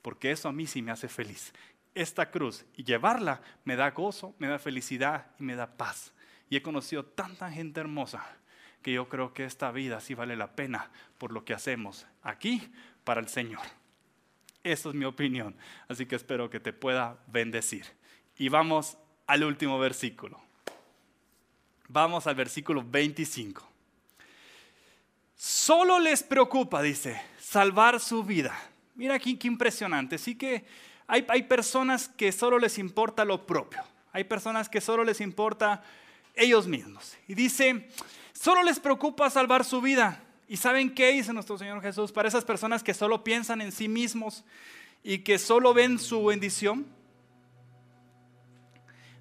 porque 0.02 0.30
eso 0.30 0.48
a 0.48 0.52
mí 0.52 0.66
sí 0.66 0.82
me 0.82 0.90
hace 0.90 1.08
feliz. 1.08 1.52
Esta 1.94 2.30
cruz 2.30 2.64
y 2.76 2.84
llevarla 2.84 3.40
me 3.64 3.76
da 3.76 3.90
gozo, 3.90 4.34
me 4.38 4.48
da 4.48 4.58
felicidad 4.58 5.26
y 5.38 5.44
me 5.44 5.54
da 5.54 5.76
paz. 5.76 6.12
Y 6.50 6.56
he 6.56 6.62
conocido 6.62 7.04
tanta 7.04 7.50
gente 7.50 7.80
hermosa 7.80 8.24
que 8.82 8.92
yo 8.92 9.08
creo 9.08 9.32
que 9.32 9.44
esta 9.44 9.70
vida 9.70 10.00
sí 10.00 10.14
vale 10.14 10.36
la 10.36 10.56
pena 10.56 10.90
por 11.18 11.32
lo 11.32 11.44
que 11.44 11.54
hacemos 11.54 12.06
aquí 12.22 12.72
para 13.04 13.20
el 13.20 13.28
Señor. 13.28 13.62
Esa 14.62 14.88
es 14.88 14.94
mi 14.94 15.04
opinión, 15.04 15.56
así 15.88 16.06
que 16.06 16.16
espero 16.16 16.50
que 16.50 16.60
te 16.60 16.72
pueda 16.72 17.18
bendecir. 17.26 17.86
Y 18.36 18.48
vamos 18.48 18.98
al 19.26 19.44
último 19.44 19.78
versículo. 19.78 20.40
Vamos 21.88 22.26
al 22.26 22.34
versículo 22.34 22.82
25. 22.84 23.66
Solo 25.36 25.98
les 25.98 26.22
preocupa, 26.22 26.82
dice, 26.82 27.20
salvar 27.38 28.00
su 28.00 28.24
vida. 28.24 28.56
Mira 28.94 29.14
aquí 29.14 29.36
qué 29.36 29.48
impresionante. 29.48 30.18
Sí 30.18 30.36
que 30.36 30.64
hay, 31.06 31.24
hay 31.28 31.42
personas 31.42 32.08
que 32.08 32.32
solo 32.32 32.58
les 32.58 32.78
importa 32.78 33.24
lo 33.24 33.46
propio. 33.46 33.82
Hay 34.12 34.24
personas 34.24 34.68
que 34.68 34.80
solo 34.80 35.04
les 35.04 35.20
importa 35.20 35.82
ellos 36.34 36.66
mismos. 36.66 37.16
Y 37.28 37.34
dice, 37.34 37.88
solo 38.32 38.62
les 38.62 38.78
preocupa 38.78 39.28
salvar 39.30 39.64
su 39.64 39.80
vida. 39.80 40.22
¿Y 40.48 40.56
saben 40.56 40.94
qué 40.94 41.12
dice 41.12 41.32
nuestro 41.32 41.58
Señor 41.58 41.80
Jesús 41.82 42.12
para 42.12 42.28
esas 42.28 42.44
personas 42.44 42.82
que 42.82 42.94
solo 42.94 43.24
piensan 43.24 43.60
en 43.60 43.72
sí 43.72 43.88
mismos 43.88 44.44
y 45.02 45.18
que 45.18 45.38
solo 45.38 45.74
ven 45.74 45.98
su 45.98 46.24
bendición? 46.24 46.86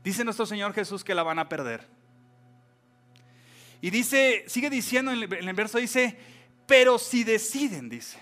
Dice 0.03 0.23
nuestro 0.25 0.45
Señor 0.45 0.73
Jesús 0.73 1.03
que 1.03 1.15
la 1.15 1.23
van 1.23 1.39
a 1.39 1.47
perder. 1.47 1.87
Y 3.81 3.89
dice, 3.89 4.43
sigue 4.47 4.69
diciendo 4.69 5.11
en 5.11 5.49
el 5.49 5.53
verso, 5.53 5.77
dice, 5.77 6.17
pero 6.65 6.97
si 6.97 7.23
deciden, 7.23 7.89
dice, 7.89 8.19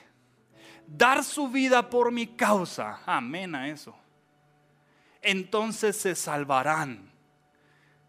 dar 0.87 1.23
su 1.23 1.49
vida 1.49 1.89
por 1.89 2.11
mi 2.11 2.27
causa, 2.27 3.01
amén 3.05 3.55
a 3.55 3.67
eso, 3.67 3.95
entonces 5.21 5.95
se 5.97 6.15
salvarán. 6.15 7.11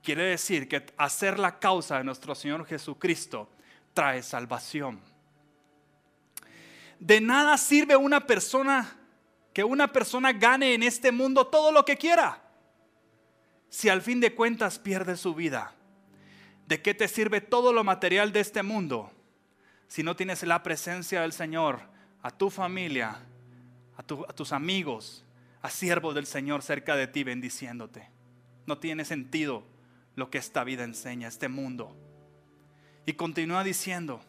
Quiere 0.03 0.25
decir 0.25 0.69
que 0.69 0.85
hacer 0.97 1.39
la 1.39 1.59
causa 1.59 1.99
de 1.99 2.05
nuestro 2.05 2.35
Señor 2.35 2.67
Jesucristo 2.67 3.49
trae 3.95 4.23
salvación. 4.23 5.01
De 6.99 7.21
nada 7.21 7.57
sirve 7.57 7.97
una 7.97 8.27
persona 8.27 8.99
que 9.53 9.63
una 9.63 9.93
persona 9.93 10.33
gane 10.33 10.75
en 10.75 10.83
este 10.83 11.13
mundo 11.13 11.47
todo 11.47 11.71
lo 11.71 11.85
que 11.85 11.97
quiera. 11.97 12.42
Si 13.73 13.89
al 13.89 14.03
fin 14.03 14.21
de 14.21 14.35
cuentas 14.35 14.79
pierde 14.79 15.17
su 15.17 15.35
vida, 15.35 15.73
¿de 16.69 16.83
qué 16.83 16.93
te 16.93 17.09
sirve 17.09 17.41
todo 17.41 17.73
lo 17.73 17.85
material 17.85 18.31
de 18.31 18.41
este 18.41 18.63
mundo 18.63 19.11
si 19.89 20.03
no 20.03 20.15
tienes 20.15 20.43
la 20.43 20.63
presencia 20.63 21.23
del 21.23 21.33
Señor, 21.33 21.81
a 22.21 22.31
tu 22.31 22.51
familia, 22.51 23.23
a, 23.97 24.01
a 24.01 24.33
tus 24.35 24.53
amigos, 24.53 25.25
a 25.63 25.71
siervos 25.71 26.15
del 26.15 26.27
Señor 26.27 26.61
cerca 26.61 26.97
de 26.97 27.07
ti 27.07 27.25
bendiciéndote? 27.25 28.11
No 28.67 28.77
tiene 28.77 29.07
sentido 29.07 29.65
lo 30.17 30.29
que 30.29 30.37
esta 30.37 30.65
vida 30.65 30.85
enseña, 30.85 31.29
este 31.29 31.49
mundo. 31.49 31.97
Y 33.07 33.15
continúa 33.15 33.65
diciendo, 33.65 34.21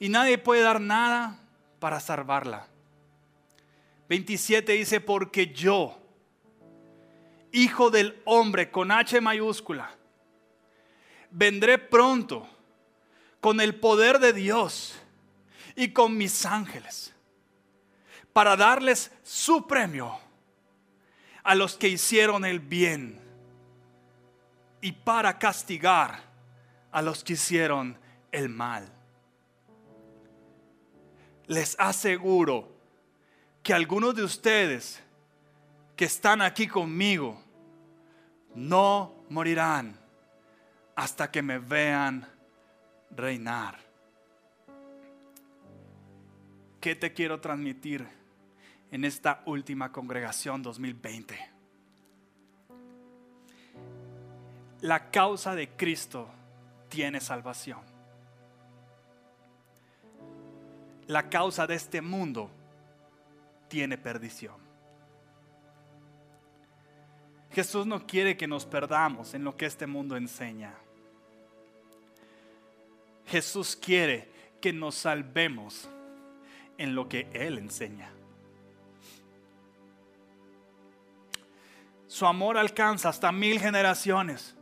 y 0.00 0.08
nadie 0.08 0.36
puede 0.36 0.62
dar 0.62 0.80
nada 0.80 1.38
para 1.78 2.00
salvarla. 2.00 2.66
27 4.08 4.72
dice, 4.72 5.00
porque 5.00 5.52
yo, 5.52 6.05
hijo 7.52 7.90
del 7.90 8.20
hombre 8.24 8.70
con 8.70 8.90
H 8.90 9.20
mayúscula, 9.20 9.90
vendré 11.30 11.78
pronto 11.78 12.48
con 13.40 13.60
el 13.60 13.74
poder 13.74 14.18
de 14.18 14.32
Dios 14.32 14.94
y 15.74 15.92
con 15.92 16.16
mis 16.16 16.46
ángeles 16.46 17.14
para 18.32 18.56
darles 18.56 19.10
su 19.22 19.66
premio 19.66 20.18
a 21.42 21.54
los 21.54 21.76
que 21.76 21.88
hicieron 21.88 22.44
el 22.44 22.60
bien 22.60 23.20
y 24.80 24.92
para 24.92 25.38
castigar 25.38 26.20
a 26.90 27.02
los 27.02 27.24
que 27.24 27.34
hicieron 27.34 27.98
el 28.32 28.48
mal. 28.48 28.92
Les 31.46 31.76
aseguro 31.78 32.68
que 33.62 33.72
algunos 33.72 34.14
de 34.14 34.24
ustedes 34.24 35.02
que 35.96 36.04
están 36.04 36.42
aquí 36.42 36.68
conmigo 36.68 37.42
no 38.54 39.14
morirán 39.30 39.98
hasta 40.94 41.30
que 41.30 41.42
me 41.42 41.58
vean 41.58 42.28
reinar. 43.10 43.78
¿Qué 46.80 46.94
te 46.94 47.12
quiero 47.12 47.40
transmitir 47.40 48.06
en 48.90 49.04
esta 49.04 49.42
última 49.46 49.90
congregación 49.90 50.62
2020? 50.62 51.38
La 54.82 55.10
causa 55.10 55.54
de 55.54 55.70
Cristo 55.70 56.28
tiene 56.90 57.20
salvación. 57.20 57.80
La 61.06 61.30
causa 61.30 61.66
de 61.66 61.74
este 61.74 62.02
mundo 62.02 62.50
tiene 63.68 63.96
perdición. 63.96 64.65
Jesús 67.56 67.86
no 67.86 68.06
quiere 68.06 68.36
que 68.36 68.46
nos 68.46 68.66
perdamos 68.66 69.32
en 69.32 69.42
lo 69.42 69.56
que 69.56 69.64
este 69.64 69.86
mundo 69.86 70.14
enseña. 70.14 70.74
Jesús 73.24 73.74
quiere 73.74 74.28
que 74.60 74.74
nos 74.74 74.94
salvemos 74.94 75.88
en 76.76 76.94
lo 76.94 77.08
que 77.08 77.30
Él 77.32 77.56
enseña. 77.56 78.10
Su 82.06 82.26
amor 82.26 82.58
alcanza 82.58 83.08
hasta 83.08 83.32
mil 83.32 83.58
generaciones. 83.58 84.54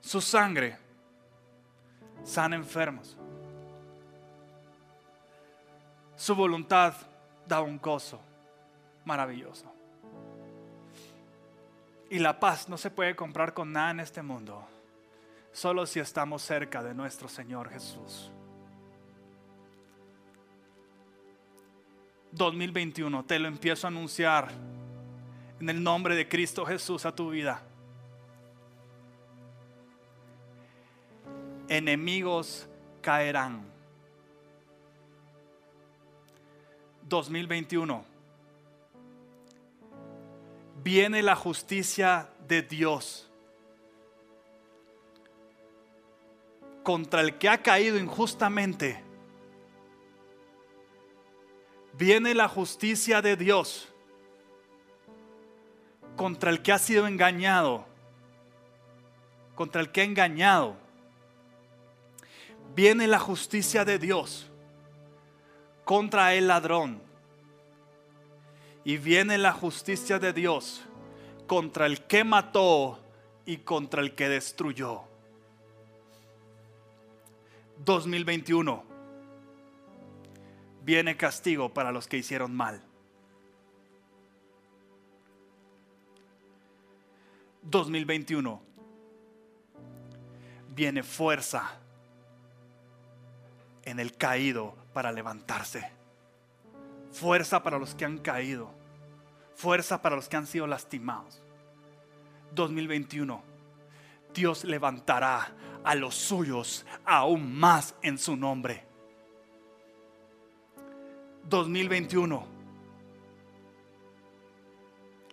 Su 0.00 0.20
sangre 0.20 0.78
sana 2.22 2.54
enfermos. 2.54 3.16
Su 6.14 6.36
voluntad 6.36 6.94
da 7.48 7.60
un 7.60 7.80
gozo 7.80 8.27
maravilloso. 9.08 9.72
Y 12.10 12.18
la 12.20 12.38
paz 12.38 12.68
no 12.68 12.78
se 12.78 12.90
puede 12.90 13.16
comprar 13.16 13.52
con 13.54 13.72
nada 13.72 13.90
en 13.90 14.00
este 14.00 14.22
mundo 14.22 14.66
solo 15.50 15.86
si 15.86 15.98
estamos 15.98 16.42
cerca 16.42 16.82
de 16.82 16.94
nuestro 16.94 17.28
Señor 17.28 17.68
Jesús. 17.70 18.30
2021, 22.32 23.24
te 23.24 23.38
lo 23.38 23.48
empiezo 23.48 23.86
a 23.86 23.90
anunciar 23.90 24.50
en 25.58 25.68
el 25.68 25.82
nombre 25.82 26.14
de 26.14 26.28
Cristo 26.28 26.64
Jesús 26.64 27.04
a 27.06 27.14
tu 27.14 27.30
vida. 27.30 27.62
Enemigos 31.68 32.68
caerán. 33.00 33.66
2021. 37.08 38.07
Viene 40.82 41.22
la 41.22 41.36
justicia 41.36 42.28
de 42.46 42.62
Dios 42.62 43.28
contra 46.82 47.20
el 47.20 47.36
que 47.36 47.48
ha 47.48 47.58
caído 47.62 47.98
injustamente, 47.98 49.04
viene 51.92 52.34
la 52.34 52.48
justicia 52.48 53.20
de 53.20 53.36
Dios 53.36 53.88
contra 56.16 56.50
el 56.50 56.62
que 56.62 56.72
ha 56.72 56.78
sido 56.78 57.06
engañado, 57.06 57.84
contra 59.54 59.82
el 59.82 59.92
que 59.92 60.00
ha 60.00 60.04
engañado. 60.04 60.76
Viene 62.74 63.06
la 63.06 63.18
justicia 63.18 63.84
de 63.84 63.98
Dios 63.98 64.46
contra 65.84 66.34
el 66.34 66.48
ladrón. 66.48 67.07
Y 68.88 68.96
viene 68.96 69.36
la 69.36 69.52
justicia 69.52 70.18
de 70.18 70.32
Dios 70.32 70.82
contra 71.46 71.84
el 71.84 72.06
que 72.06 72.24
mató 72.24 72.98
y 73.44 73.58
contra 73.58 74.00
el 74.00 74.14
que 74.14 74.30
destruyó. 74.30 75.02
2021 77.84 78.82
viene 80.84 81.18
castigo 81.18 81.68
para 81.68 81.92
los 81.92 82.08
que 82.08 82.16
hicieron 82.16 82.56
mal. 82.56 82.82
2021 87.64 88.62
viene 90.74 91.02
fuerza 91.02 91.78
en 93.82 94.00
el 94.00 94.16
caído 94.16 94.74
para 94.94 95.12
levantarse. 95.12 95.90
Fuerza 97.12 97.62
para 97.62 97.78
los 97.78 97.94
que 97.94 98.06
han 98.06 98.16
caído. 98.16 98.77
Fuerza 99.58 100.00
para 100.00 100.14
los 100.14 100.28
que 100.28 100.36
han 100.36 100.46
sido 100.46 100.68
lastimados. 100.68 101.42
2021 102.54 103.42
Dios 104.32 104.62
levantará 104.62 105.52
a 105.82 105.96
los 105.96 106.14
suyos 106.14 106.86
aún 107.04 107.58
más 107.58 107.96
en 108.02 108.18
su 108.18 108.36
nombre. 108.36 108.84
2021. 111.48 112.46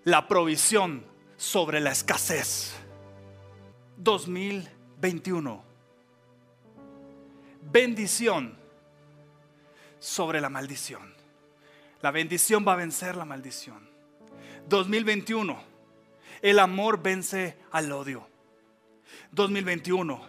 La 0.06 0.28
provisión 0.28 1.06
sobre 1.38 1.80
la 1.80 1.92
escasez. 1.92 2.74
2021. 3.98 5.64
Bendición 7.62 8.58
sobre 10.00 10.42
la 10.42 10.50
maldición. 10.50 11.14
La 12.02 12.10
bendición 12.10 12.66
va 12.68 12.74
a 12.74 12.78
vencer 12.78 13.16
la 13.16 13.26
maldición. 13.26 13.95
2021. 14.68 15.58
El 16.42 16.60
amor 16.60 17.02
vence 17.02 17.58
al 17.72 17.92
odio. 17.92 18.28
2021. 19.32 20.22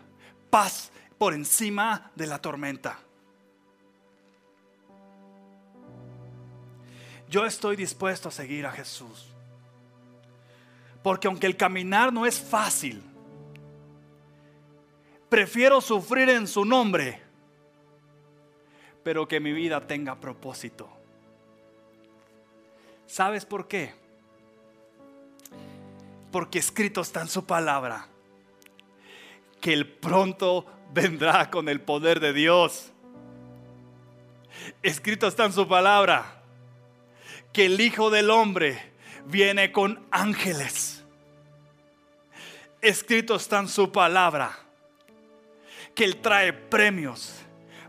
Paz 0.50 0.90
por 1.18 1.34
encima 1.34 2.10
de 2.14 2.26
la 2.26 2.40
tormenta. 2.40 2.98
Yo 7.28 7.44
estoy 7.44 7.76
dispuesto 7.76 8.28
a 8.28 8.32
seguir 8.32 8.66
a 8.66 8.72
Jesús. 8.72 9.26
Porque 11.02 11.28
aunque 11.28 11.46
el 11.46 11.56
caminar 11.56 12.12
no 12.12 12.26
es 12.26 12.38
fácil, 12.40 13.02
prefiero 15.28 15.80
sufrir 15.80 16.28
en 16.28 16.46
su 16.46 16.64
nombre, 16.64 17.22
pero 19.02 19.26
que 19.26 19.38
mi 19.38 19.52
vida 19.52 19.86
tenga 19.86 20.16
propósito. 20.16 20.88
¿Sabes 23.06 23.44
por 23.44 23.68
qué? 23.68 24.05
Porque 26.36 26.58
escrito 26.58 27.00
está 27.00 27.22
en 27.22 27.28
su 27.28 27.46
palabra 27.46 28.08
que 29.58 29.72
el 29.72 29.88
pronto 29.88 30.66
vendrá 30.92 31.50
con 31.50 31.66
el 31.66 31.80
poder 31.80 32.20
de 32.20 32.34
Dios. 32.34 32.92
Escrito 34.82 35.28
está 35.28 35.46
en 35.46 35.54
su 35.54 35.66
palabra 35.66 36.42
que 37.54 37.64
el 37.64 37.80
Hijo 37.80 38.10
del 38.10 38.28
Hombre 38.28 38.92
viene 39.24 39.72
con 39.72 40.06
ángeles. 40.10 41.06
Escrito 42.82 43.36
está 43.36 43.60
en 43.60 43.68
su 43.68 43.90
palabra 43.90 44.58
que 45.94 46.04
Él 46.04 46.18
trae 46.18 46.52
premios 46.52 47.32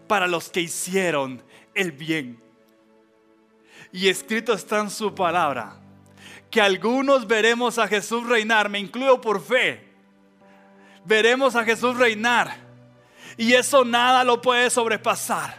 para 0.08 0.26
los 0.26 0.50
que 0.50 0.62
hicieron 0.62 1.44
el 1.74 1.92
bien. 1.92 2.42
Y 3.92 4.08
escrito 4.08 4.54
está 4.54 4.80
en 4.80 4.90
su 4.90 5.14
palabra 5.14 5.82
que 6.50 6.62
algunos 6.62 7.28
veremos 7.28 7.78
a 7.78 7.88
Jesús 7.88 8.26
reinar, 8.28 8.70
me 8.70 8.80
incluyo 8.80 9.20
por 9.20 9.44
fe 9.44 9.88
veremos 11.08 11.56
a 11.56 11.64
Jesús 11.64 11.98
reinar. 11.98 12.68
Y 13.38 13.54
eso 13.54 13.86
nada 13.86 14.24
lo 14.24 14.42
puede 14.42 14.70
sobrepasar. 14.70 15.58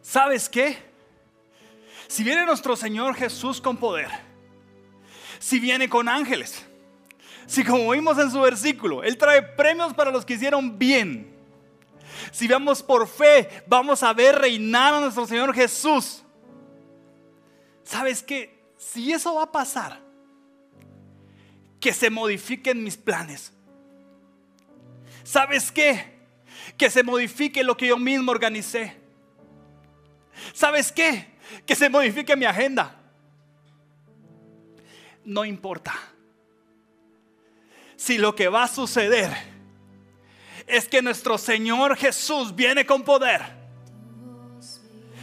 ¿Sabes 0.00 0.48
qué? 0.48 0.78
Si 2.08 2.24
viene 2.24 2.46
nuestro 2.46 2.74
Señor 2.74 3.14
Jesús 3.14 3.60
con 3.60 3.76
poder, 3.76 4.08
si 5.38 5.60
viene 5.60 5.88
con 5.88 6.08
ángeles, 6.08 6.66
si 7.46 7.64
como 7.64 7.90
vimos 7.90 8.18
en 8.18 8.30
su 8.30 8.40
versículo, 8.40 9.02
Él 9.02 9.16
trae 9.18 9.42
premios 9.42 9.92
para 9.94 10.10
los 10.10 10.24
que 10.24 10.34
hicieron 10.34 10.78
bien, 10.78 11.36
si 12.32 12.48
vamos 12.48 12.82
por 12.82 13.08
fe, 13.08 13.62
vamos 13.66 14.02
a 14.02 14.12
ver 14.12 14.36
reinar 14.36 14.94
a 14.94 15.00
nuestro 15.00 15.26
Señor 15.26 15.54
Jesús. 15.54 16.22
¿Sabes 17.84 18.22
qué? 18.22 18.59
Si 18.80 19.12
eso 19.12 19.34
va 19.34 19.42
a 19.42 19.52
pasar, 19.52 20.00
que 21.78 21.92
se 21.92 22.08
modifiquen 22.08 22.82
mis 22.82 22.96
planes. 22.96 23.52
¿Sabes 25.22 25.70
qué? 25.70 26.18
Que 26.78 26.88
se 26.88 27.02
modifique 27.02 27.62
lo 27.62 27.76
que 27.76 27.88
yo 27.88 27.98
mismo 27.98 28.32
organicé. 28.32 28.98
¿Sabes 30.54 30.90
qué? 30.90 31.26
Que 31.66 31.76
se 31.76 31.90
modifique 31.90 32.34
mi 32.36 32.46
agenda. 32.46 32.96
No 35.26 35.44
importa. 35.44 35.92
Si 37.96 38.16
lo 38.16 38.34
que 38.34 38.48
va 38.48 38.64
a 38.64 38.68
suceder 38.68 39.30
es 40.66 40.88
que 40.88 41.02
nuestro 41.02 41.36
Señor 41.36 41.98
Jesús 41.98 42.56
viene 42.56 42.86
con 42.86 43.02
poder. 43.02 43.59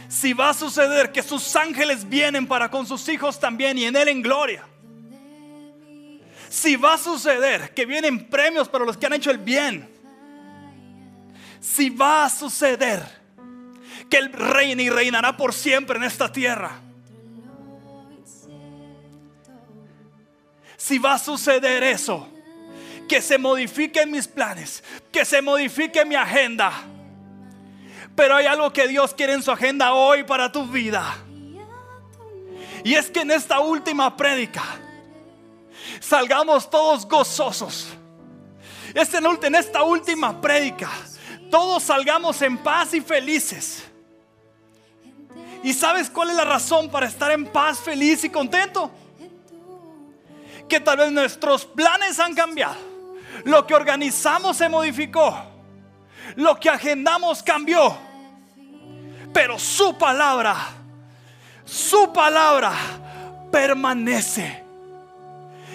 Si 0.08 0.32
va 0.32 0.50
a 0.50 0.54
suceder 0.54 1.12
que 1.12 1.22
sus 1.22 1.54
ángeles 1.54 2.08
vienen 2.08 2.46
para 2.46 2.70
con 2.70 2.86
sus 2.86 3.06
hijos 3.08 3.38
también 3.38 3.76
y 3.76 3.84
en 3.84 3.94
Él 3.94 4.08
en 4.08 4.22
gloria. 4.22 4.64
Si 6.48 6.76
va 6.76 6.94
a 6.94 6.98
suceder 6.98 7.74
que 7.74 7.84
vienen 7.84 8.28
premios 8.28 8.68
para 8.68 8.86
los 8.86 8.96
que 8.96 9.06
han 9.06 9.12
hecho 9.12 9.30
el 9.30 9.38
bien. 9.38 9.88
Si 11.60 11.90
va 11.90 12.24
a 12.24 12.30
suceder 12.30 13.02
que 14.08 14.16
Él 14.16 14.32
reina 14.32 14.82
y 14.82 14.88
reinará 14.88 15.36
por 15.36 15.52
siempre 15.52 15.98
en 15.98 16.04
esta 16.04 16.32
tierra. 16.32 16.80
Si 20.78 20.98
va 20.98 21.14
a 21.14 21.18
suceder 21.18 21.82
eso, 21.82 22.28
que 23.08 23.20
se 23.20 23.36
modifiquen 23.36 24.10
mis 24.10 24.26
planes, 24.26 24.82
que 25.12 25.24
se 25.24 25.42
modifique 25.42 26.04
mi 26.04 26.14
agenda. 26.14 26.72
Pero 28.18 28.34
hay 28.34 28.46
algo 28.46 28.72
que 28.72 28.88
Dios 28.88 29.14
quiere 29.14 29.34
en 29.34 29.44
su 29.44 29.52
agenda 29.52 29.92
hoy 29.92 30.24
para 30.24 30.50
tu 30.50 30.66
vida. 30.66 31.18
Y 32.82 32.94
es 32.94 33.08
que 33.12 33.20
en 33.20 33.30
esta 33.30 33.60
última 33.60 34.16
prédica 34.16 34.64
salgamos 36.00 36.68
todos 36.68 37.06
gozosos. 37.06 37.86
En 38.92 39.54
esta 39.54 39.84
última 39.84 40.40
prédica 40.40 40.90
todos 41.48 41.84
salgamos 41.84 42.42
en 42.42 42.58
paz 42.58 42.92
y 42.92 43.00
felices. 43.00 43.84
¿Y 45.62 45.72
sabes 45.72 46.10
cuál 46.10 46.30
es 46.30 46.34
la 46.34 46.44
razón 46.44 46.90
para 46.90 47.06
estar 47.06 47.30
en 47.30 47.46
paz, 47.46 47.78
feliz 47.78 48.24
y 48.24 48.30
contento? 48.30 48.90
Que 50.68 50.80
tal 50.80 50.96
vez 50.96 51.12
nuestros 51.12 51.64
planes 51.64 52.18
han 52.18 52.34
cambiado. 52.34 52.78
Lo 53.44 53.64
que 53.64 53.76
organizamos 53.76 54.56
se 54.56 54.68
modificó. 54.68 55.40
Lo 56.34 56.58
que 56.58 56.68
agendamos 56.68 57.44
cambió. 57.44 58.07
Pero 59.32 59.58
su 59.58 59.96
palabra, 59.96 60.56
su 61.64 62.12
palabra 62.12 62.72
permanece. 63.50 64.64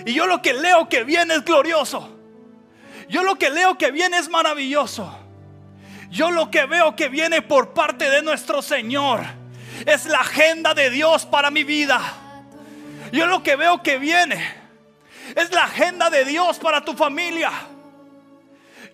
Y 0.06 0.13
yo 0.13 0.26
lo 0.26 0.42
que 0.42 0.54
leo 0.54 0.89
que 0.89 1.04
viene 1.04 1.36
es 1.36 1.46
glorioso. 1.46 2.10
Yo 3.10 3.24
lo 3.24 3.36
que 3.36 3.50
leo 3.50 3.78
que 3.78 3.92
viene 3.92 4.18
es 4.18 4.30
maravilloso. 4.30 5.20
Yo 6.10 6.32
lo 6.32 6.52
que 6.52 6.66
veo 6.66 6.96
que 6.96 7.10
viene 7.10 7.42
por 7.42 7.74
parte 7.74 8.10
de 8.10 8.22
nuestro 8.22 8.62
Señor 8.62 9.22
es 9.86 10.06
la 10.06 10.20
agenda 10.20 10.74
de 10.74 10.89
Dios 10.89 11.26
para 11.26 11.50
mi 11.50 11.63
vida. 11.63 12.02
Yo 13.12 13.26
lo 13.28 13.44
que 13.44 13.56
veo 13.56 13.82
que 13.82 13.98
viene 13.98 14.44
es 15.36 15.52
la 15.52 15.63
agenda 15.63 16.10
de 16.10 16.26
Dios 16.26 16.60
para 16.60 16.84
tu 16.84 16.94
familia. 16.94 17.52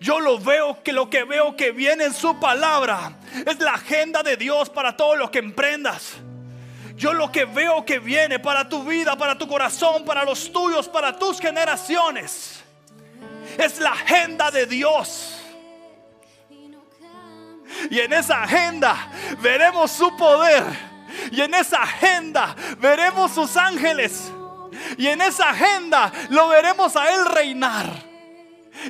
Yo 0.00 0.18
lo 0.18 0.38
veo 0.38 0.82
que 0.82 0.94
lo 0.94 1.10
que 1.10 1.24
veo 1.24 1.54
que 1.54 1.72
viene 1.72 2.04
en 2.04 2.14
su 2.14 2.40
palabra 2.40 3.18
es 3.46 3.60
la 3.60 3.74
agenda 3.74 4.22
de 4.22 4.38
Dios 4.38 4.70
para 4.70 4.96
todo 4.96 5.14
lo 5.14 5.30
que 5.30 5.40
emprendas. 5.40 6.14
Yo 6.96 7.12
lo 7.12 7.30
que 7.30 7.44
veo 7.44 7.84
que 7.84 7.98
viene 7.98 8.38
para 8.38 8.66
tu 8.66 8.82
vida, 8.82 9.16
para 9.16 9.36
tu 9.36 9.46
corazón, 9.46 10.06
para 10.06 10.24
los 10.24 10.50
tuyos, 10.50 10.88
para 10.88 11.18
tus 11.18 11.38
generaciones, 11.38 12.62
es 13.58 13.78
la 13.78 13.92
agenda 13.92 14.50
de 14.50 14.64
Dios. 14.64 15.36
Y 17.90 18.00
en 18.00 18.14
esa 18.14 18.42
agenda 18.42 19.10
veremos 19.40 19.90
su 19.90 20.16
poder. 20.16 20.64
Y 21.30 21.42
en 21.42 21.54
esa 21.54 21.82
agenda 21.82 22.56
veremos 22.78 23.32
sus 23.32 23.54
ángeles. 23.54 24.32
Y 24.96 25.08
en 25.08 25.20
esa 25.20 25.50
agenda 25.50 26.10
lo 26.30 26.48
veremos 26.48 26.96
a 26.96 27.14
Él 27.14 27.26
reinar. 27.26 28.09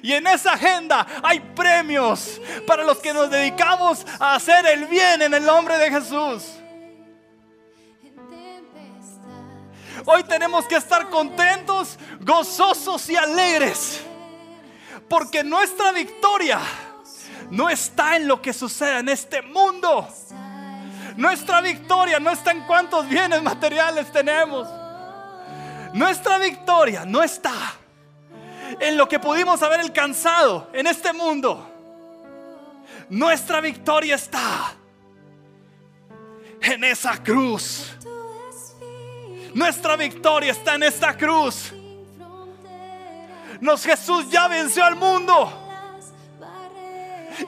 Y 0.03 0.12
en 0.12 0.27
esa 0.27 0.53
agenda 0.53 1.07
hay 1.23 1.40
premios 1.40 2.40
para 2.66 2.85
los 2.85 2.99
que 2.99 3.12
nos 3.12 3.31
dedicamos 3.31 4.07
a 4.19 4.35
hacer 4.35 4.66
el 4.66 4.87
bien 4.87 5.23
en 5.23 5.35
el 5.35 5.45
nombre 5.45 5.79
de 5.79 5.90
Jesús. 5.90 6.45
Hoy 10.07 10.25
tenemos 10.25 10.66
que 10.66 10.77
estar 10.77 11.09
contentos, 11.11 11.99
gozosos 12.21 13.09
y 13.11 13.16
alegres. 13.16 14.03
Porque 15.09 15.43
nuestra 15.43 15.93
victoria 15.93 16.61
no 17.51 17.69
está 17.69 18.16
en 18.16 18.29
lo 18.29 18.40
que 18.40 18.53
sucede 18.53 19.01
en 19.01 19.09
este 19.09 19.43
mundo. 19.43 20.09
Nuestra 21.16 21.61
victoria 21.61 22.21
no 22.21 22.31
está 22.31 22.53
en 22.53 22.62
cuántos 22.62 23.09
bienes 23.09 23.43
materiales 23.43 24.11
tenemos. 24.12 24.69
Nuestra 25.93 26.38
victoria 26.38 27.05
no 27.05 27.23
está 27.23 27.53
en 28.79 28.97
lo 28.97 29.09
que 29.09 29.19
pudimos 29.19 29.63
haber 29.63 29.81
alcanzado 29.81 30.69
en 30.73 30.87
este 30.87 31.13
mundo. 31.13 31.67
Nuestra 33.09 33.61
victoria 33.61 34.15
está 34.15 34.75
en 36.61 36.85
esa 36.85 37.23
cruz. 37.23 37.97
Nuestra 39.55 39.97
victoria 39.97 40.53
está 40.53 40.75
en 40.75 40.85
esta 40.85 41.17
cruz. 41.17 41.73
Nos 43.61 43.85
Jesús 43.85 44.31
ya 44.31 44.47
venció 44.49 44.85
al 44.85 44.97
mundo. 44.97 45.53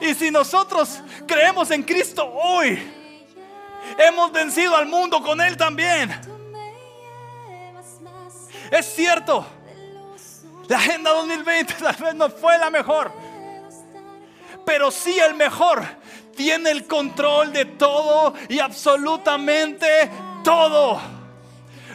Y 0.01 0.13
si 0.13 0.31
nosotros 0.31 1.01
creemos 1.25 1.71
en 1.71 1.83
Cristo 1.83 2.25
hoy, 2.25 2.81
hemos 3.97 4.31
vencido 4.31 4.75
al 4.75 4.85
mundo 4.85 5.21
con 5.21 5.39
Él 5.39 5.55
también. 5.55 6.11
Es 8.71 8.85
cierto, 8.95 9.45
la 10.67 10.77
Agenda 10.77 11.11
2020 11.11 11.73
tal 11.79 11.95
vez 11.95 12.15
no 12.15 12.29
fue 12.29 12.57
la 12.57 12.69
mejor, 12.69 13.11
pero 14.65 14.91
sí 14.91 15.17
el 15.19 15.35
mejor. 15.35 15.83
Tiene 16.35 16.71
el 16.71 16.87
control 16.87 17.53
de 17.53 17.65
todo 17.65 18.33
y 18.49 18.57
absolutamente 18.57 20.09
todo. 20.43 20.99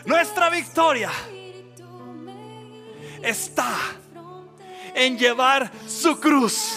Nuestra 0.04 0.48
victoria 0.48 1.10
está 3.20 3.74
en 4.94 5.18
llevar 5.18 5.68
su 5.88 6.20
cruz 6.20 6.76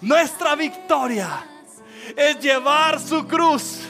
nuestra 0.00 0.54
victoria 0.54 1.28
es 2.16 2.38
llevar 2.38 3.00
su 3.00 3.26
cruz. 3.26 3.80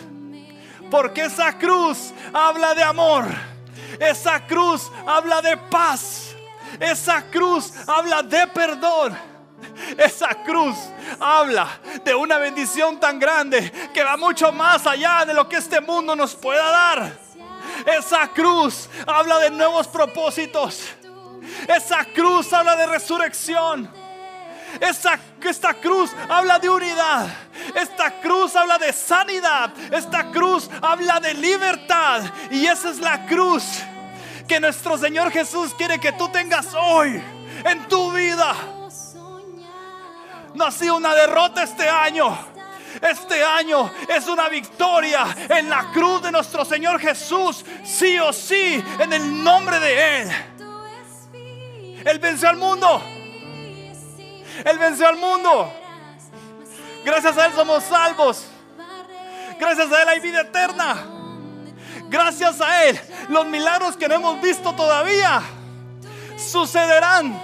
Porque 0.90 1.24
esa 1.24 1.58
cruz 1.58 2.12
habla 2.32 2.74
de 2.74 2.82
amor. 2.82 3.26
Esa 3.98 4.46
cruz 4.46 4.90
habla 5.06 5.42
de 5.42 5.56
paz. 5.56 6.25
Esa 6.80 7.22
cruz 7.30 7.72
habla 7.86 8.22
de 8.22 8.46
perdón. 8.48 9.16
Esa 9.96 10.28
cruz 10.44 10.76
habla 11.18 11.80
de 12.04 12.14
una 12.14 12.38
bendición 12.38 13.00
tan 13.00 13.18
grande 13.18 13.72
que 13.92 14.04
va 14.04 14.16
mucho 14.16 14.52
más 14.52 14.86
allá 14.86 15.24
de 15.24 15.34
lo 15.34 15.48
que 15.48 15.56
este 15.56 15.80
mundo 15.80 16.14
nos 16.14 16.34
pueda 16.34 16.70
dar. 16.70 17.12
Esa 17.86 18.28
cruz 18.28 18.88
habla 19.06 19.38
de 19.38 19.50
nuevos 19.50 19.86
propósitos. 19.88 20.82
Esa 21.68 22.04
cruz 22.04 22.52
habla 22.52 22.76
de 22.76 22.86
resurrección. 22.86 23.90
Esta, 24.80 25.18
esta 25.42 25.74
cruz 25.74 26.10
habla 26.28 26.58
de 26.58 26.68
unidad. 26.68 27.28
Esta 27.74 28.20
cruz 28.20 28.54
habla 28.56 28.78
de 28.78 28.92
sanidad. 28.92 29.72
Esta 29.90 30.30
cruz 30.30 30.68
habla 30.82 31.20
de 31.20 31.34
libertad. 31.34 32.22
Y 32.50 32.66
esa 32.66 32.90
es 32.90 32.98
la 32.98 33.26
cruz 33.26 33.64
que 34.46 34.60
nuestro 34.60 34.96
Señor 34.96 35.30
Jesús 35.30 35.74
quiere 35.74 35.98
que 35.98 36.12
tú 36.12 36.28
tengas 36.28 36.74
hoy 36.74 37.22
en 37.64 37.88
tu 37.88 38.12
vida. 38.12 38.54
No 40.54 40.64
ha 40.64 40.70
sido 40.70 40.96
una 40.96 41.14
derrota 41.14 41.62
este 41.62 41.88
año. 41.88 42.36
Este 43.02 43.44
año 43.44 43.90
es 44.08 44.26
una 44.26 44.48
victoria 44.48 45.26
en 45.50 45.68
la 45.68 45.90
cruz 45.92 46.22
de 46.22 46.32
nuestro 46.32 46.64
Señor 46.64 46.98
Jesús, 46.98 47.62
sí 47.84 48.18
o 48.18 48.32
sí, 48.32 48.82
en 48.98 49.12
el 49.12 49.44
nombre 49.44 49.78
de 49.78 50.22
Él. 50.22 50.30
Él 52.06 52.18
venció 52.18 52.48
al 52.48 52.56
mundo. 52.56 53.02
Él 54.64 54.78
venció 54.78 55.08
al 55.08 55.16
mundo. 55.16 55.70
Gracias 57.04 57.36
a 57.36 57.46
Él 57.46 57.52
somos 57.52 57.84
salvos. 57.84 58.46
Gracias 59.58 59.92
a 59.92 60.02
Él 60.02 60.08
hay 60.08 60.20
vida 60.20 60.40
eterna. 60.40 61.15
Gracias 62.08 62.60
a 62.60 62.84
Él 62.86 63.00
los 63.28 63.46
milagros 63.46 63.96
que 63.96 64.08
no 64.08 64.14
hemos 64.14 64.40
visto 64.40 64.72
todavía 64.74 65.42
sucederán. 66.38 67.40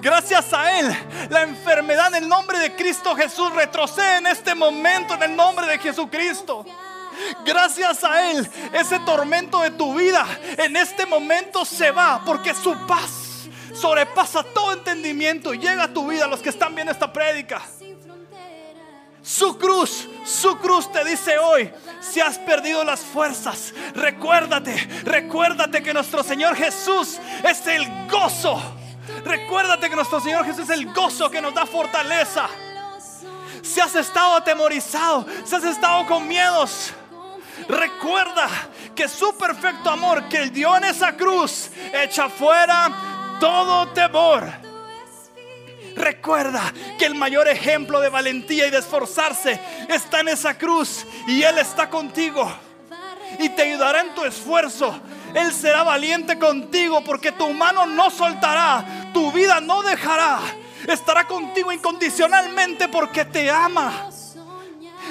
Gracias 0.00 0.52
a 0.52 0.78
Él, 0.78 0.96
la 1.30 1.42
enfermedad 1.42 2.08
en 2.08 2.22
el 2.22 2.28
nombre 2.28 2.58
de 2.58 2.74
Cristo 2.74 3.14
Jesús 3.16 3.52
retrocede 3.54 4.18
en 4.18 4.26
este 4.26 4.54
momento 4.54 5.14
en 5.14 5.22
el 5.22 5.36
nombre 5.36 5.66
de 5.66 5.78
Jesucristo. 5.78 6.64
Gracias 7.44 8.04
a 8.04 8.30
Él, 8.30 8.48
ese 8.72 8.98
tormento 9.00 9.60
de 9.60 9.70
tu 9.72 9.94
vida 9.94 10.26
en 10.56 10.76
este 10.76 11.04
momento 11.04 11.64
se 11.64 11.90
va 11.90 12.22
porque 12.24 12.54
su 12.54 12.74
paz 12.86 13.48
sobrepasa 13.74 14.42
todo 14.42 14.72
entendimiento 14.72 15.52
y 15.52 15.58
llega 15.58 15.84
a 15.84 15.92
tu 15.92 16.08
vida 16.08 16.26
los 16.26 16.40
que 16.40 16.48
están 16.48 16.74
viendo 16.74 16.92
esta 16.92 17.12
prédica. 17.12 17.62
Su 19.28 19.58
cruz, 19.58 20.08
su 20.24 20.56
cruz 20.56 20.90
te 20.90 21.04
dice 21.04 21.36
hoy, 21.36 21.70
si 22.00 22.18
has 22.18 22.38
perdido 22.38 22.82
las 22.82 23.00
fuerzas, 23.00 23.74
recuérdate, 23.94 24.74
recuérdate 25.04 25.82
que 25.82 25.92
nuestro 25.92 26.22
Señor 26.22 26.56
Jesús 26.56 27.18
es 27.44 27.66
el 27.66 27.86
gozo. 28.08 28.58
Recuérdate 29.26 29.90
que 29.90 29.96
nuestro 29.96 30.18
Señor 30.18 30.46
Jesús 30.46 30.62
es 30.62 30.70
el 30.70 30.90
gozo 30.94 31.30
que 31.30 31.42
nos 31.42 31.52
da 31.52 31.66
fortaleza. 31.66 32.48
Si 33.60 33.80
has 33.80 33.94
estado 33.96 34.36
atemorizado, 34.36 35.26
si 35.44 35.54
has 35.54 35.64
estado 35.64 36.06
con 36.06 36.26
miedos, 36.26 36.94
recuerda 37.68 38.48
que 38.94 39.08
su 39.08 39.36
perfecto 39.36 39.90
amor 39.90 40.26
que 40.30 40.38
Él 40.38 40.50
dio 40.50 40.74
en 40.74 40.84
esa 40.84 41.14
cruz 41.14 41.68
echa 41.92 42.30
fuera 42.30 43.36
todo 43.38 43.88
temor. 43.88 44.67
Recuerda 45.98 46.72
que 46.96 47.06
el 47.06 47.16
mayor 47.16 47.48
ejemplo 47.48 48.00
de 48.00 48.08
valentía 48.08 48.68
y 48.68 48.70
de 48.70 48.78
esforzarse 48.78 49.60
está 49.88 50.20
en 50.20 50.28
esa 50.28 50.56
cruz 50.56 51.04
y 51.26 51.42
Él 51.42 51.58
está 51.58 51.90
contigo 51.90 52.48
y 53.40 53.48
te 53.48 53.62
ayudará 53.62 54.02
en 54.02 54.14
tu 54.14 54.24
esfuerzo. 54.24 54.96
Él 55.34 55.52
será 55.52 55.82
valiente 55.82 56.38
contigo 56.38 57.02
porque 57.02 57.32
tu 57.32 57.52
mano 57.52 57.84
no 57.84 58.10
soltará, 58.10 59.10
tu 59.12 59.32
vida 59.32 59.60
no 59.60 59.82
dejará. 59.82 60.38
Estará 60.86 61.26
contigo 61.26 61.72
incondicionalmente 61.72 62.86
porque 62.86 63.24
te 63.24 63.50
ama. 63.50 64.08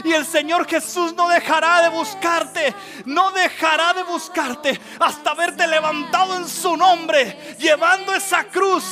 Y 0.06 0.13
el 0.13 0.26
Señor 0.26 0.67
Jesús 0.67 1.13
no 1.15 1.28
dejará 1.28 1.82
de 1.82 1.89
buscarte, 1.89 2.73
no 3.06 3.32
dejará 3.32 3.93
de 3.93 4.04
buscarte 4.04 4.80
hasta 5.00 5.34
verte 5.34 5.67
levantado 5.67 6.38
en 6.38 6.47
su 6.47 6.78
nombre, 6.78 7.56
llevando 7.60 8.13
esa 8.13 8.45
cruz 8.45 8.86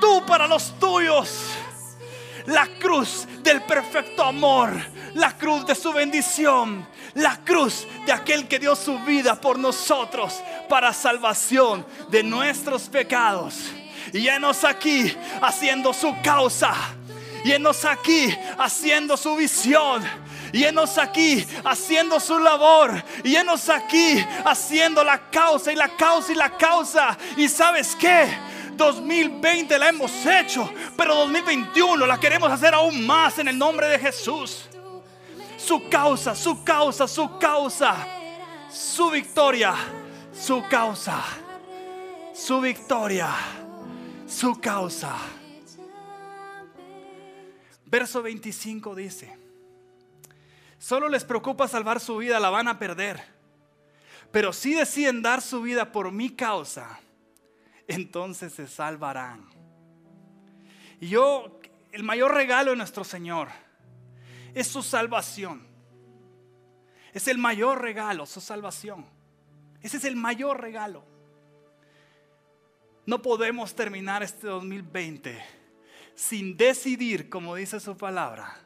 tú 0.00 0.24
para 0.26 0.46
los 0.46 0.78
tuyos. 0.78 1.50
La 2.46 2.66
cruz 2.78 3.26
del 3.42 3.62
perfecto 3.62 4.24
amor, 4.24 4.72
la 5.14 5.36
cruz 5.36 5.66
de 5.66 5.74
su 5.74 5.92
bendición, 5.92 6.86
la 7.14 7.36
cruz 7.44 7.86
de 8.06 8.12
aquel 8.12 8.48
que 8.48 8.58
dio 8.58 8.74
su 8.74 8.98
vida 9.00 9.38
por 9.38 9.58
nosotros 9.58 10.40
para 10.68 10.92
salvación 10.92 11.84
de 12.08 12.22
nuestros 12.22 12.88
pecados. 12.88 13.70
Y 14.12 14.28
enos 14.28 14.64
aquí 14.64 15.14
haciendo 15.42 15.92
su 15.92 16.14
causa. 16.22 16.74
Y 17.44 17.52
enos 17.52 17.84
aquí 17.84 18.34
haciendo 18.58 19.16
su 19.16 19.36
visión. 19.36 20.02
Y 20.52 20.64
enos 20.64 20.96
aquí 20.96 21.46
haciendo 21.64 22.18
su 22.18 22.38
labor. 22.38 23.02
Y 23.24 23.36
enos 23.36 23.68
aquí 23.68 24.24
haciendo 24.44 25.04
la 25.04 25.30
causa 25.30 25.72
y 25.72 25.76
la 25.76 25.88
causa 25.88 26.32
y 26.32 26.34
la 26.34 26.50
causa. 26.56 27.18
¿Y 27.36 27.48
sabes 27.48 27.94
qué? 27.96 28.26
2020 28.78 29.78
la 29.78 29.90
hemos 29.90 30.24
hecho, 30.24 30.72
pero 30.96 31.14
2021 31.16 32.06
la 32.06 32.18
queremos 32.18 32.50
hacer 32.50 32.72
aún 32.72 33.04
más 33.06 33.38
en 33.38 33.48
el 33.48 33.58
nombre 33.58 33.88
de 33.88 33.98
Jesús. 33.98 34.66
Su 35.58 35.88
causa, 35.90 36.34
su 36.34 36.64
causa, 36.64 37.06
su 37.06 37.38
causa, 37.38 38.06
su 38.70 39.10
victoria, 39.10 39.74
su 40.32 40.64
causa, 40.70 41.22
su 42.32 42.60
victoria, 42.60 43.28
su 44.26 44.58
causa. 44.60 45.14
Verso 47.84 48.22
25 48.22 48.94
dice, 48.94 49.36
solo 50.78 51.08
les 51.08 51.24
preocupa 51.24 51.68
salvar 51.68 52.00
su 52.00 52.16
vida, 52.18 52.38
la 52.38 52.50
van 52.50 52.68
a 52.68 52.78
perder. 52.78 53.22
Pero 54.30 54.52
si 54.52 54.74
deciden 54.74 55.22
dar 55.22 55.42
su 55.42 55.62
vida 55.62 55.90
por 55.90 56.12
mi 56.12 56.30
causa, 56.30 57.00
entonces 57.88 58.52
se 58.52 58.68
salvarán. 58.68 59.48
Y 61.00 61.08
yo, 61.08 61.58
el 61.90 62.02
mayor 62.02 62.34
regalo 62.34 62.70
de 62.70 62.76
nuestro 62.76 63.02
Señor 63.02 63.48
es 64.54 64.68
su 64.68 64.82
salvación. 64.82 65.66
Es 67.12 67.26
el 67.26 67.38
mayor 67.38 67.80
regalo, 67.80 68.26
su 68.26 68.40
salvación. 68.40 69.06
Ese 69.80 69.96
es 69.96 70.04
el 70.04 70.16
mayor 70.16 70.60
regalo. 70.60 71.04
No 73.06 73.22
podemos 73.22 73.74
terminar 73.74 74.22
este 74.22 74.46
2020 74.46 75.42
sin 76.14 76.56
decidir, 76.56 77.30
como 77.30 77.54
dice 77.54 77.80
su 77.80 77.96
palabra, 77.96 78.60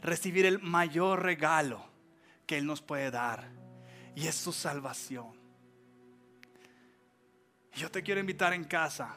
recibir 0.00 0.46
el 0.46 0.60
mayor 0.60 1.22
regalo 1.22 1.84
que 2.46 2.58
Él 2.58 2.66
nos 2.66 2.82
puede 2.82 3.10
dar. 3.10 3.50
Y 4.14 4.28
es 4.28 4.36
su 4.36 4.52
salvación. 4.52 5.43
Yo 7.76 7.90
te 7.90 8.02
quiero 8.02 8.20
invitar 8.20 8.52
en 8.52 8.64
casa. 8.64 9.16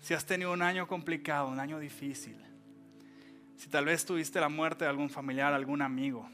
Si 0.00 0.14
has 0.14 0.24
tenido 0.24 0.52
un 0.52 0.62
año 0.62 0.86
complicado, 0.86 1.48
un 1.48 1.58
año 1.58 1.80
difícil, 1.80 2.40
si 3.56 3.68
tal 3.68 3.86
vez 3.86 4.04
tuviste 4.04 4.40
la 4.40 4.48
muerte 4.48 4.84
de 4.84 4.90
algún 4.90 5.10
familiar, 5.10 5.52
algún 5.52 5.82
amigo, 5.82 6.30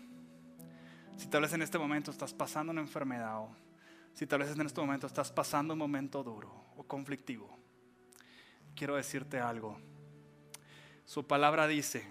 si 1.17 1.27
tal 1.29 1.43
vez 1.43 1.55
en 1.55 1.63
este 1.63 1.79
momento 1.79 2.11
estás 2.11 2.35
pasando 2.35 2.71
una 2.71 2.83
enfermedad 2.83 3.39
o 3.39 3.57
si 4.13 4.27
tal 4.27 4.41
vez 4.41 4.51
en 4.51 4.67
este 4.67 4.81
momento 4.81 5.07
estás 5.07 5.33
pasando 5.33 5.73
un 5.73 5.79
momento 5.79 6.23
duro 6.23 6.53
o 6.77 6.85
conflictivo, 6.85 7.59
quiero 8.77 8.97
decirte 8.97 9.41
algo. 9.41 9.81
Su 11.07 11.27
palabra 11.27 11.67
dice 11.67 12.07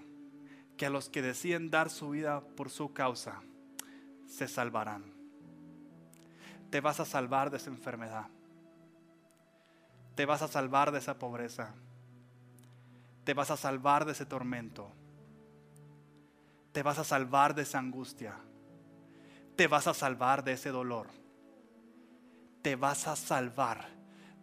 que 0.77 0.87
a 0.87 0.89
los 0.89 1.09
que 1.09 1.21
deciden 1.21 1.69
dar 1.69 1.91
su 1.91 2.09
vida 2.09 2.41
por 2.41 2.71
su 2.71 2.91
causa, 2.91 3.43
se 4.25 4.47
salvarán. 4.47 5.13
Te 6.71 6.81
vas 6.81 6.99
a 6.99 7.05
salvar 7.05 7.51
de 7.51 7.57
esa 7.57 7.69
enfermedad 7.69 8.29
te 10.15 10.25
vas 10.25 10.41
a 10.41 10.47
salvar 10.47 10.91
de 10.91 10.99
esa 10.99 11.17
pobreza. 11.17 11.73
Te 13.23 13.33
vas 13.33 13.51
a 13.51 13.57
salvar 13.57 14.05
de 14.05 14.11
ese 14.11 14.25
tormento. 14.25 14.91
Te 16.71 16.83
vas 16.83 16.99
a 16.99 17.03
salvar 17.03 17.55
de 17.55 17.63
esa 17.63 17.79
angustia. 17.79 18.35
Te 19.55 19.67
vas 19.67 19.87
a 19.87 19.93
salvar 19.93 20.43
de 20.43 20.53
ese 20.53 20.69
dolor. 20.69 21.07
Te 22.61 22.75
vas 22.75 23.07
a 23.07 23.15
salvar 23.15 23.87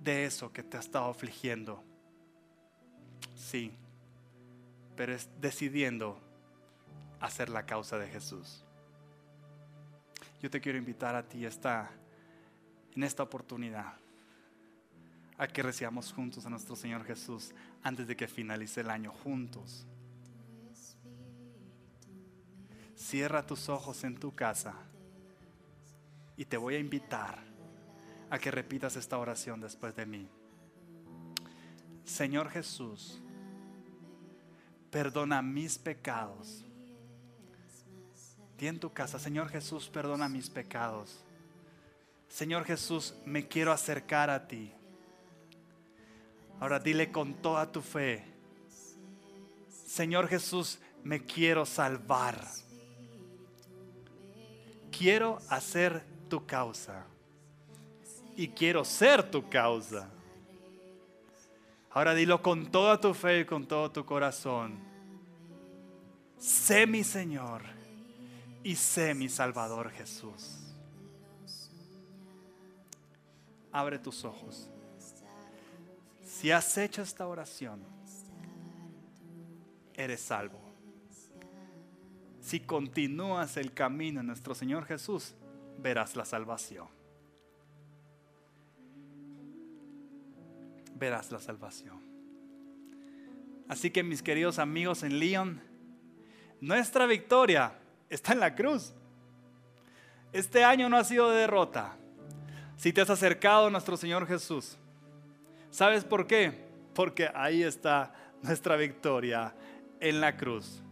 de 0.01 0.25
eso 0.25 0.53
que 0.53 0.63
te 0.63 0.77
ha 0.77 0.81
estado 0.81 1.11
afligiendo. 1.11 1.83
Sí, 3.37 3.73
pero 4.97 5.15
es 5.15 5.29
decidiendo 5.41 6.21
hacer 7.21 7.49
la 7.49 7.65
causa 7.67 7.99
de 7.99 8.09
Jesús. 8.09 8.65
Yo 10.41 10.51
te 10.51 10.61
quiero 10.61 10.79
invitar 10.79 11.15
a 11.15 11.23
ti 11.23 11.45
esta, 11.45 11.91
en 12.95 13.03
esta 13.03 13.23
oportunidad 13.23 14.01
a 15.41 15.49
que 15.49 15.63
recibamos 15.63 16.13
juntos 16.13 16.45
a 16.45 16.51
nuestro 16.51 16.77
Señor 16.77 17.03
Jesús 17.03 17.55
antes 17.83 18.07
de 18.07 18.15
que 18.15 18.29
finalice 18.29 18.83
el 18.83 18.91
año 18.91 19.11
juntos. 19.11 19.87
Cierra 22.95 23.47
tus 23.47 23.71
ojos 23.71 24.05
en 24.05 24.19
tu 24.19 24.35
casa 24.35 24.75
y 26.37 26.45
te 26.45 26.59
voy 26.59 26.75
a 26.75 26.79
invitar 26.79 27.39
a 28.29 28.39
que 28.39 28.51
repitas 28.51 28.97
esta 28.97 29.17
oración 29.17 29.63
después 29.63 29.97
de 29.97 30.05
mí. 30.05 30.29
Señor 32.05 32.51
Jesús, 32.51 33.23
perdona 34.91 35.41
mis 35.41 35.79
pecados. 35.79 36.67
Di 38.59 38.67
en 38.67 38.79
tu 38.79 38.93
casa, 38.93 39.19
Señor 39.19 39.49
Jesús, 39.49 39.89
perdona 39.89 40.29
mis 40.29 40.51
pecados. 40.51 41.25
Señor 42.29 42.67
Jesús, 42.67 43.15
me 43.25 43.49
quiero 43.49 43.73
acercar 43.73 44.29
a 44.29 44.47
ti. 44.47 44.75
Ahora 46.61 46.79
dile 46.79 47.11
con 47.11 47.35
toda 47.35 47.73
tu 47.73 47.81
fe, 47.81 48.23
Señor 49.87 50.29
Jesús, 50.29 50.79
me 51.03 51.25
quiero 51.25 51.67
salvar. 51.67 52.47
Quiero 54.97 55.39
hacer 55.49 56.05
tu 56.29 56.47
causa. 56.47 57.07
Y 58.37 58.49
quiero 58.49 58.85
ser 58.85 59.31
tu 59.31 59.49
causa. 59.49 60.09
Ahora 61.91 62.15
dilo 62.15 62.41
con 62.41 62.71
toda 62.71 63.01
tu 63.01 63.15
fe 63.15 63.41
y 63.41 63.45
con 63.45 63.67
todo 63.67 63.91
tu 63.91 64.05
corazón. 64.05 64.79
Sé 66.39 66.87
mi 66.87 67.03
Señor 67.03 67.63
y 68.63 68.77
sé 68.77 69.15
mi 69.15 69.29
Salvador 69.29 69.91
Jesús. 69.91 70.59
Abre 73.73 73.99
tus 73.99 74.25
ojos. 74.25 74.69
Si 76.41 76.51
has 76.51 76.79
hecho 76.79 77.03
esta 77.03 77.27
oración, 77.27 77.83
eres 79.93 80.23
salvo. 80.23 80.59
Si 82.41 82.61
continúas 82.61 83.59
el 83.59 83.75
camino 83.75 84.21
en 84.21 84.27
nuestro 84.27 84.55
Señor 84.55 84.87
Jesús, 84.87 85.35
verás 85.77 86.17
la 86.17 86.25
salvación. 86.25 86.89
Verás 90.95 91.31
la 91.31 91.41
salvación. 91.41 92.01
Así 93.69 93.91
que 93.91 94.03
mis 94.03 94.23
queridos 94.23 94.59
amigos 94.59 95.03
en 95.03 95.19
León, 95.19 95.61
nuestra 96.63 97.05
victoria 97.05 97.75
está 98.09 98.33
en 98.33 98.41
la 98.41 98.55
cruz. 98.55 98.95
Este 100.33 100.65
año 100.65 100.89
no 100.89 100.97
ha 100.97 101.05
sido 101.05 101.29
de 101.29 101.41
derrota. 101.41 101.99
Si 102.79 102.95
te 102.95 103.03
has 103.03 103.11
acercado 103.11 103.67
a 103.67 103.71
nuestro 103.71 103.99
Señor 103.99 104.27
Jesús, 104.27 104.79
¿Sabes 105.71 106.05
por 106.05 106.27
qué? 106.27 106.53
Porque 106.95 107.31
ahí 107.35 107.63
está 107.63 108.13
nuestra 108.43 108.77
victoria 108.77 109.55
en 110.01 110.21
la 110.21 110.37
cruz. 110.37 110.83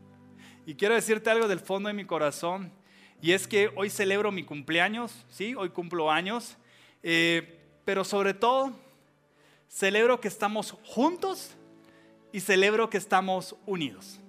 Y 0.67 0.75
quiero 0.75 0.95
decirte 0.95 1.31
algo 1.31 1.49
del 1.49 1.61
fondo 1.61 1.89
de 1.89 1.95
mi 1.95 2.05
corazón. 2.05 2.73
Y 3.21 3.33
es 3.33 3.49
que 3.49 3.71
hoy 3.75 3.91
celebro 3.91 4.31
mi 4.31 4.45
cumpleaños, 4.45 5.25
¿sí? 5.29 5.55
Hoy 5.55 5.71
cumplo 5.71 6.11
años. 6.11 6.57
Eh, 7.03 7.59
pero 7.85 8.05
sobre 8.05 8.35
todo, 8.35 8.73
celebro 9.69 10.21
que 10.21 10.29
estamos 10.29 10.73
juntos 10.85 11.57
y 12.33 12.41
celebro 12.41 12.89
que 12.91 12.99
estamos 12.99 13.57
unidos. 13.67 14.21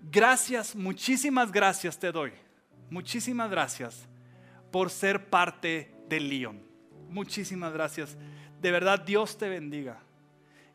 Gracias, 0.00 0.74
muchísimas 0.74 1.52
gracias 1.52 1.98
te 1.98 2.10
doy. 2.10 2.32
Muchísimas 2.90 3.50
gracias 3.50 4.06
por 4.70 4.90
ser 4.90 5.28
parte 5.28 5.94
del 6.08 6.28
León. 6.28 6.62
Muchísimas 7.08 7.72
gracias. 7.72 8.16
De 8.62 8.70
verdad, 8.70 9.00
Dios 9.00 9.36
te 9.36 9.48
bendiga. 9.48 9.98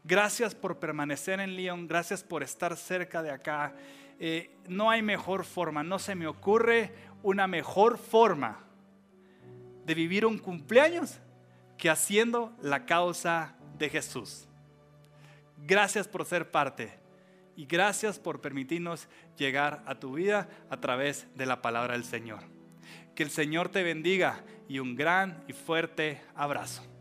Gracias 0.03 0.53
por 0.53 0.77
permanecer 0.77 1.39
en 1.39 1.55
León. 1.55 1.87
Gracias 1.87 2.21
por 2.21 2.43
estar 2.43 2.75
cerca 2.75 3.23
de 3.23 3.31
acá. 3.31 3.73
Eh, 4.19 4.51
no 4.67 4.89
hay 4.89 5.01
mejor 5.01 5.45
forma, 5.45 5.83
no 5.83 5.97
se 5.97 6.13
me 6.13 6.27
ocurre 6.27 6.93
una 7.23 7.47
mejor 7.47 7.97
forma 7.97 8.59
de 9.85 9.93
vivir 9.93 10.25
un 10.25 10.37
cumpleaños 10.37 11.17
que 11.77 11.89
haciendo 11.89 12.53
la 12.61 12.85
causa 12.85 13.55
de 13.77 13.89
Jesús. 13.89 14.49
Gracias 15.65 16.09
por 16.09 16.25
ser 16.25 16.51
parte 16.51 16.99
y 17.55 17.67
gracias 17.67 18.19
por 18.19 18.41
permitirnos 18.41 19.07
llegar 19.37 19.81
a 19.85 19.95
tu 19.95 20.15
vida 20.15 20.49
a 20.69 20.81
través 20.81 21.25
de 21.35 21.45
la 21.45 21.61
palabra 21.61 21.93
del 21.93 22.03
Señor. 22.03 22.41
Que 23.15 23.23
el 23.23 23.29
Señor 23.29 23.69
te 23.69 23.81
bendiga 23.81 24.43
y 24.67 24.79
un 24.79 24.97
gran 24.97 25.41
y 25.47 25.53
fuerte 25.53 26.21
abrazo. 26.35 26.96